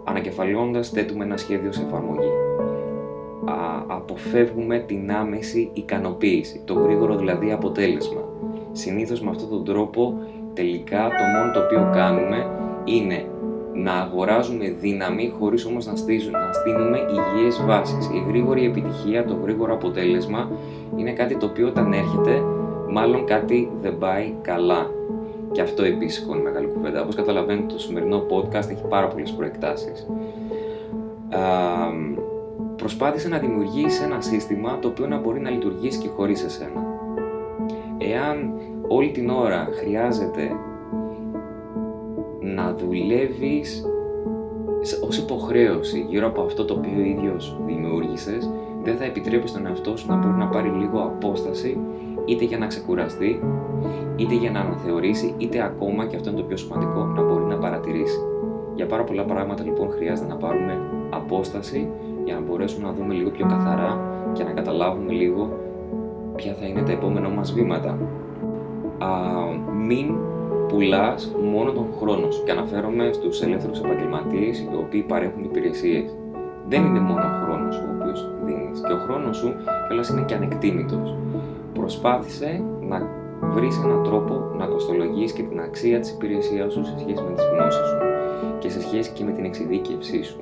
Ανακεφαλαιώντας 0.05 0.89
θέτουμε 0.89 1.25
ένα 1.25 1.37
σχέδιο 1.37 1.73
σε 1.73 1.83
εφαρμογή. 1.83 2.31
Α, 3.45 3.85
αποφεύγουμε 3.87 4.79
την 4.79 5.13
άμεση 5.13 5.71
ικανοποίηση, 5.73 6.63
το 6.65 6.75
γρήγορο 6.75 7.17
δηλαδή 7.17 7.53
αποτέλεσμα 7.53 8.28
συνήθως 8.79 9.21
με 9.21 9.31
αυτόν 9.31 9.49
τον 9.49 9.65
τρόπο 9.65 10.19
τελικά 10.55 11.09
το 11.09 11.25
μόνο 11.25 11.53
το 11.53 11.61
οποίο 11.61 11.91
κάνουμε 11.95 12.47
είναι 12.85 13.25
να 13.75 13.93
αγοράζουμε 13.93 14.69
δύναμη 14.69 15.35
χωρίς 15.39 15.65
όμως 15.65 15.87
να, 15.87 15.97
στήσουμε, 15.97 16.39
να 16.39 16.53
στείλουμε 16.53 16.99
υγιές 16.99 17.63
βάσεις. 17.67 18.07
Η 18.07 18.25
γρήγορη 18.29 18.65
επιτυχία, 18.65 19.25
το 19.25 19.37
γρήγορο 19.43 19.75
αποτέλεσμα 19.75 20.51
είναι 20.97 21.13
κάτι 21.13 21.37
το 21.37 21.47
οποίο 21.47 21.67
όταν 21.69 21.93
έρχεται 21.93 22.43
μάλλον 22.91 23.25
κάτι 23.25 23.71
δεν 23.81 23.99
πάει 23.99 24.35
καλά. 24.43 24.91
Και 25.53 25.61
αυτό 25.61 25.83
επίσης 25.83 26.27
είναι 26.29 26.43
μεγάλη 26.43 26.67
κουβέντα. 26.67 27.03
Όπως 27.03 27.15
καταλαβαίνετε 27.15 27.73
το 27.73 27.79
σημερινό 27.79 28.27
podcast 28.31 28.71
έχει 28.71 28.85
πάρα 28.89 29.07
πολλές 29.09 29.31
προεκτάσεις. 29.31 30.07
προσπάθησε 32.77 33.29
να 33.29 33.39
δημιουργήσεις 33.39 34.01
ένα 34.01 34.21
σύστημα 34.21 34.79
το 34.79 34.89
οποίο 34.89 35.07
να 35.07 35.19
μπορεί 35.19 35.41
να 35.41 35.51
λειτουργήσει 35.51 35.99
και 35.99 36.09
χωρίς 36.09 36.45
εσένα. 36.45 36.87
Εάν 37.99 38.53
όλη 38.89 39.11
την 39.11 39.31
ώρα 39.31 39.69
χρειάζεται 39.71 40.51
να 42.41 42.75
δουλεύεις 42.75 43.85
ως 45.09 45.19
υποχρέωση 45.19 46.07
γύρω 46.09 46.27
από 46.27 46.43
αυτό 46.43 46.65
το 46.65 46.75
οποίο 46.75 46.99
ο 46.99 47.01
ίδιος 47.01 47.61
δημιούργησες, 47.67 48.51
δεν 48.83 48.97
θα 48.97 49.05
επιτρέπεις 49.05 49.53
τον 49.53 49.67
εαυτό 49.67 49.97
σου 49.97 50.07
να 50.09 50.17
μπορεί 50.17 50.37
να 50.37 50.47
πάρει 50.47 50.69
λίγο 50.69 51.01
απόσταση 51.01 51.79
είτε 52.25 52.45
για 52.45 52.59
να 52.59 52.67
ξεκουραστεί, 52.67 53.41
είτε 54.17 54.35
για 54.35 54.51
να 54.51 54.61
αναθεωρήσει, 54.61 55.35
είτε 55.39 55.63
ακόμα, 55.63 56.07
και 56.07 56.17
αυτό 56.17 56.31
είναι 56.31 56.39
το 56.41 56.45
πιο 56.45 56.57
σημαντικό, 56.57 57.05
να 57.05 57.23
μπορεί 57.23 57.45
να 57.45 57.59
παρατηρήσει. 57.59 58.19
Για 58.75 58.87
πάρα 58.87 59.05
πολλά 59.05 59.25
πράγματα 59.25 59.65
λοιπόν 59.65 59.91
χρειάζεται 59.91 60.29
να 60.29 60.37
πάρουμε 60.37 60.81
απόσταση 61.11 61.89
για 62.25 62.35
να 62.35 62.41
μπορέσουμε 62.41 62.87
να 62.87 62.93
δούμε 62.93 63.15
λίγο 63.15 63.31
πιο 63.31 63.47
καθαρά 63.47 64.01
και 64.33 64.45
να 64.45 64.51
καταλάβουμε 64.51 65.13
λίγο 65.13 65.59
ποια 66.37 66.55
θα 66.55 66.67
είναι 66.67 66.83
τα 66.83 66.93
επόμενα 66.93 67.29
μας 67.29 67.53
βήματα 67.53 67.99
α, 68.99 69.09
μην 69.87 70.15
πουλάς 70.69 71.35
μόνο 71.53 71.73
τον 71.73 71.87
χρόνο 72.01 72.31
σου. 72.31 72.45
Και 72.45 72.51
αναφέρομαι 72.51 73.13
στους 73.13 73.43
ελεύθερους 73.43 73.79
επαγγελματίες 73.79 74.59
οι 74.59 74.69
οποίοι 74.79 75.03
παρέχουν 75.03 75.45
υπηρεσίες. 75.45 76.17
Δεν 76.69 76.85
είναι 76.85 77.01
μόνο 77.01 77.21
ο 77.21 77.45
χρόνος 77.45 77.77
ο 77.77 77.85
οποίος 77.99 78.31
δίνεις. 78.45 78.81
Και 78.81 78.93
ο 78.93 78.99
χρόνος 78.99 79.37
σου 79.37 79.55
κιόλας 79.87 80.09
είναι 80.09 80.23
και 80.23 80.35
ανεκτήμητος. 80.35 81.17
Προσπάθησε 81.75 82.63
να 82.81 83.07
βρεις 83.43 83.79
έναν 83.85 84.03
τρόπο 84.03 84.35
να 84.59 84.67
κοστολογήσει 84.67 85.35
και 85.35 85.43
την 85.43 85.61
αξία 85.61 86.01
της 86.01 86.11
υπηρεσίας 86.11 86.73
σου 86.73 86.85
σε 86.85 86.95
σχέση 86.99 87.23
με 87.23 87.35
τις 87.35 87.45
γνώσεις 87.55 87.87
σου 87.89 87.97
και 88.59 88.69
σε 88.69 88.81
σχέση 88.81 89.11
και 89.13 89.25
με 89.25 89.33
την 89.33 89.45
εξειδίκευσή 89.45 90.23
σου. 90.23 90.41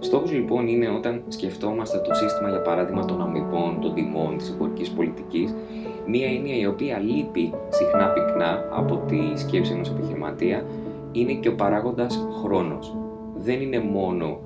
Στόχος 0.00 0.32
λοιπόν 0.32 0.68
είναι 0.68 0.88
όταν 0.88 1.22
σκεφτόμαστε 1.28 1.98
το 1.98 2.14
σύστημα 2.14 2.48
για 2.48 2.62
παράδειγμα 2.62 3.04
των 3.04 3.20
αμοιβών, 3.20 3.80
των 3.80 3.94
τιμών, 3.94 4.36
της 4.38 4.50
εμπορικής 4.50 4.90
πολιτικής 4.90 5.54
Μία 6.06 6.26
έννοια 6.26 6.56
η 6.56 6.66
οποία 6.66 6.98
λείπει 6.98 7.52
συχνά 7.68 8.06
πυκνά 8.08 8.68
από 8.72 8.96
τη 8.96 9.38
σκέψη 9.38 9.72
ενός 9.72 9.90
επιχειρηματία 9.90 10.64
είναι 11.12 11.32
και 11.32 11.48
ο 11.48 11.54
παράγοντας 11.54 12.26
χρόνος. 12.42 12.96
Δεν 13.36 13.60
είναι 13.60 13.80
μόνο 13.80 14.40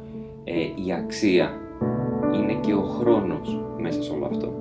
ε, 0.45 0.61
η 0.61 0.93
αξία, 0.93 1.51
είναι 2.35 2.53
και 2.61 2.75
ο 2.75 2.83
χρόνος 2.83 3.61
μέσα 3.79 4.03
σε 4.03 4.13
όλο 4.13 4.27
αυτό. 4.27 4.53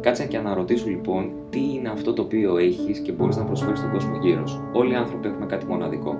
Κάτσε 0.00 0.26
και 0.26 0.36
αναρωτήσου 0.36 0.88
λοιπόν 0.88 1.30
τι 1.50 1.60
είναι 1.74 1.88
αυτό 1.88 2.12
το 2.12 2.22
οποίο 2.22 2.56
έχεις 2.56 2.98
και 2.98 3.12
μπορείς 3.12 3.36
να 3.36 3.44
προσφέρεις 3.44 3.78
στον 3.78 3.92
κόσμο 3.92 4.18
γύρω 4.22 4.46
σου. 4.46 4.62
Όλοι 4.72 4.92
οι 4.92 4.96
άνθρωποι 4.96 5.28
έχουμε 5.28 5.46
κάτι 5.46 5.66
μοναδικό. 5.66 6.16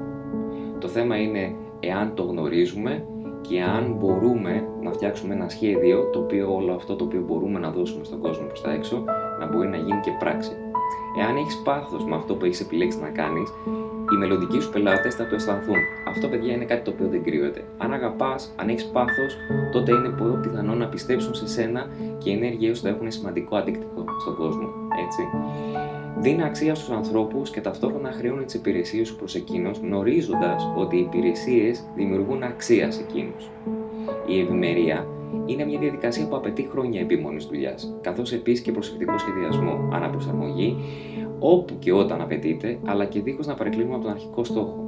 Το 0.78 0.88
θέμα 0.88 1.16
είναι 1.16 1.54
εάν 1.80 2.14
το 2.14 2.22
γνωρίζουμε 2.22 3.04
και 3.40 3.62
αν 3.62 3.96
μπορούμε 3.98 4.68
να 4.82 4.92
φτιάξουμε 4.92 5.34
ένα 5.34 5.48
σχέδιο 5.48 6.10
το 6.12 6.18
οποίο 6.18 6.54
όλο 6.54 6.72
αυτό 6.72 6.96
το 6.96 7.04
οποίο 7.04 7.24
μπορούμε 7.26 7.58
να 7.58 7.70
δώσουμε 7.70 8.04
στον 8.04 8.20
κόσμο 8.20 8.46
προς 8.46 8.60
τα 8.60 8.72
έξω 8.72 9.04
να 9.42 9.48
μπορεί 9.50 9.68
να 9.68 9.76
γίνει 9.76 10.00
και 10.00 10.12
πράξη. 10.18 10.52
Εάν 11.18 11.36
έχεις 11.36 11.56
πάθος 11.64 12.04
με 12.04 12.14
αυτό 12.14 12.34
που 12.34 12.44
έχεις 12.44 12.60
επιλέξει 12.60 12.98
να 12.98 13.08
κάνεις, 13.08 13.48
οι 14.12 14.16
μελλοντικοί 14.16 14.60
σου 14.60 14.70
πελάτες 14.70 15.14
θα 15.14 15.26
το 15.26 15.34
αισθανθούν. 15.34 15.76
Αυτό, 16.08 16.28
παιδιά, 16.28 16.52
είναι 16.54 16.64
κάτι 16.64 16.82
το 16.84 16.90
οποίο 16.90 17.08
δεν 17.08 17.22
κρύβεται. 17.22 17.64
Αν 17.78 17.92
αγαπάς, 17.92 18.54
αν 18.56 18.68
έχεις 18.68 18.84
πάθος, 18.84 19.36
τότε 19.72 19.92
είναι 19.92 20.08
πολύ 20.08 20.36
πιθανό 20.36 20.74
να 20.74 20.86
πιστέψουν 20.86 21.34
σε 21.34 21.48
σένα 21.48 21.86
και 22.18 22.30
οι 22.30 22.32
ενέργειέ 22.32 22.74
σου 22.74 22.82
θα 22.82 22.88
έχουν 22.88 23.10
σημαντικό 23.10 23.56
αντίκτυπο 23.56 24.04
στον 24.20 24.36
κόσμο. 24.36 24.68
Έτσι. 25.04 25.22
Δίνει 26.18 26.42
αξία 26.42 26.74
στους 26.74 26.90
ανθρώπους 26.90 27.50
και 27.50 27.60
ταυτόχρονα 27.60 28.12
χρεώνει 28.12 28.44
τις 28.44 28.54
υπηρεσίες 28.54 29.08
σου 29.08 29.16
προς 29.16 29.34
εκείνους, 29.34 29.78
γνωρίζοντας 29.78 30.72
ότι 30.76 30.96
οι 30.96 31.00
υπηρεσίες 31.00 31.84
δημιουργούν 31.94 32.42
αξία 32.42 32.90
σε 32.90 33.00
εκείνους. 33.00 33.50
Η 34.26 34.40
ευημερία 34.40 35.06
είναι 35.46 35.64
μια 35.64 35.78
διαδικασία 35.78 36.28
που 36.28 36.36
απαιτεί 36.36 36.68
χρόνια 36.70 37.00
επιμονής 37.00 37.46
δουλειάς, 37.46 37.94
καθώς 38.00 38.32
επίσης 38.32 38.64
και 38.64 38.72
προσεκτικό 38.72 39.18
σχεδιασμό, 39.18 39.88
αναπροσαρμογή, 39.92 40.76
όπου 41.38 41.74
και 41.78 41.92
όταν 41.92 42.20
απαιτείται, 42.20 42.78
αλλά 42.84 43.04
και 43.04 43.20
δίχως 43.20 43.46
να 43.46 43.54
παρεκκλίνουμε 43.54 43.94
από 43.94 44.04
τον 44.04 44.12
αρχικό 44.12 44.44
στόχο. 44.44 44.86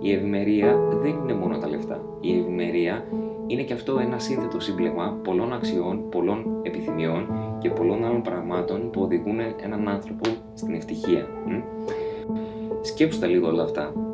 Η 0.00 0.12
ευημερία 0.12 0.76
δεν 1.02 1.14
είναι 1.22 1.34
μόνο 1.34 1.58
τα 1.58 1.68
λεφτά. 1.68 2.00
Η 2.20 2.38
ευημερία 2.38 3.04
είναι 3.46 3.62
και 3.62 3.72
αυτό 3.72 3.98
ένα 3.98 4.18
σύνθετο 4.18 4.60
σύμπλεγμα 4.60 5.20
πολλών 5.24 5.52
αξιών, 5.52 6.08
πολλών 6.08 6.60
επιθυμιών 6.62 7.28
και 7.58 7.70
πολλών 7.70 8.04
άλλων 8.04 8.22
πραγμάτων 8.22 8.90
που 8.90 9.02
οδηγούν 9.02 9.38
έναν 9.62 9.88
άνθρωπο 9.88 10.30
στην 10.54 10.74
ευτυχία. 10.74 11.26
Σκέψου 12.80 13.20
τα 13.20 13.26
λίγο 13.26 13.48
όλα 13.48 13.62
αυτά 13.62 14.07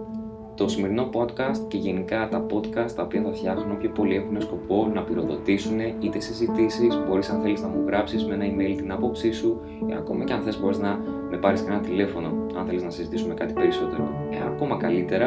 το 0.56 0.68
σημερινό 0.68 1.10
podcast 1.12 1.58
και 1.68 1.76
γενικά 1.76 2.28
τα 2.30 2.46
podcast 2.46 2.90
τα 2.96 3.02
οποία 3.02 3.22
θα 3.22 3.32
φτιάχνω 3.32 3.74
πιο 3.74 3.90
πολύ 3.90 4.16
έχουν 4.16 4.40
σκοπό 4.40 4.90
να 4.94 5.02
πυροδοτήσουν 5.02 5.78
είτε 6.00 6.20
συζητήσεις. 6.20 6.98
Μπορείς, 7.08 7.30
αν 7.30 7.40
θέλεις, 7.40 7.60
να 7.60 7.68
μου 7.68 7.84
γράψεις 7.86 8.24
με 8.24 8.34
ένα 8.34 8.44
email 8.44 8.76
την 8.76 8.92
άποψή 8.92 9.32
σου, 9.32 9.60
ή 9.88 9.94
ακόμα 9.94 10.24
και 10.24 10.32
αν 10.32 10.42
θες, 10.42 10.60
μπορείς 10.60 10.78
να 10.78 11.00
με 11.30 11.36
πάρεις 11.36 11.60
και 11.60 11.70
ένα 11.70 11.80
τηλέφωνο, 11.80 12.28
αν 12.58 12.66
θέλεις 12.66 12.82
να 12.82 12.90
συζητήσουμε 12.90 13.34
κάτι 13.34 13.52
περισσότερο. 13.52 14.08
Ε, 14.30 14.36
ακόμα 14.46 14.76
καλύτερα, 14.76 15.26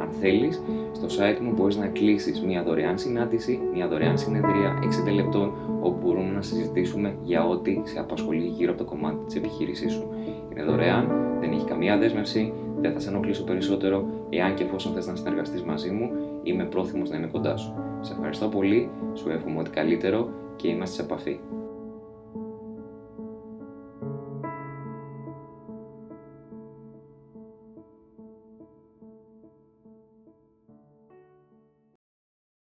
αν 0.00 0.08
θέλεις, 0.20 0.62
στο 0.92 1.06
site 1.06 1.38
μου 1.40 1.52
μπορείς 1.52 1.76
να 1.76 1.86
κλείσεις 1.86 2.42
μια 2.42 2.62
δωρεάν 2.62 2.98
συνάντηση, 2.98 3.60
μια 3.74 3.88
δωρεάν 3.88 4.18
συνεδρία 4.18 4.78
60 5.08 5.14
λεπτών, 5.14 5.52
όπου 5.80 5.98
μπορούμε 6.02 6.30
να 6.34 6.42
συζητήσουμε 6.42 7.14
για 7.22 7.46
ό,τι 7.46 7.80
σε 7.84 7.98
απασχολεί 7.98 8.46
γύρω 8.46 8.72
από 8.72 8.84
το 8.84 8.88
κομμάτι 8.90 9.24
της 9.26 9.36
επιχείρησής 9.36 9.92
σου. 9.92 10.08
Είναι 10.52 10.62
δωρεάν, 10.62 11.08
δεν 11.40 11.52
έχει 11.52 11.64
καμία 11.64 11.98
δέσμευση, 11.98 12.52
δεν 12.84 12.92
θα 12.92 13.00
σε 13.00 13.08
ενοχλήσω 13.08 13.44
περισσότερο 13.44 14.06
εάν 14.30 14.54
και 14.54 14.62
εφόσον 14.62 14.92
θες 14.92 15.06
να 15.06 15.16
συνεργαστείς 15.16 15.62
μαζί 15.62 15.90
μου, 15.90 16.10
είμαι 16.42 16.64
πρόθυμος 16.64 17.10
να 17.10 17.16
είμαι 17.16 17.26
κοντά 17.26 17.56
σου. 17.56 17.74
Σε 18.00 18.12
ευχαριστώ 18.12 18.48
πολύ, 18.48 18.90
σου 19.14 19.30
εύχομαι 19.30 19.58
ό,τι 19.58 19.70
καλύτερο 19.70 20.28
και 20.56 20.68
είμαστε 20.68 20.94
σε 20.96 21.02
επαφή. 21.02 21.40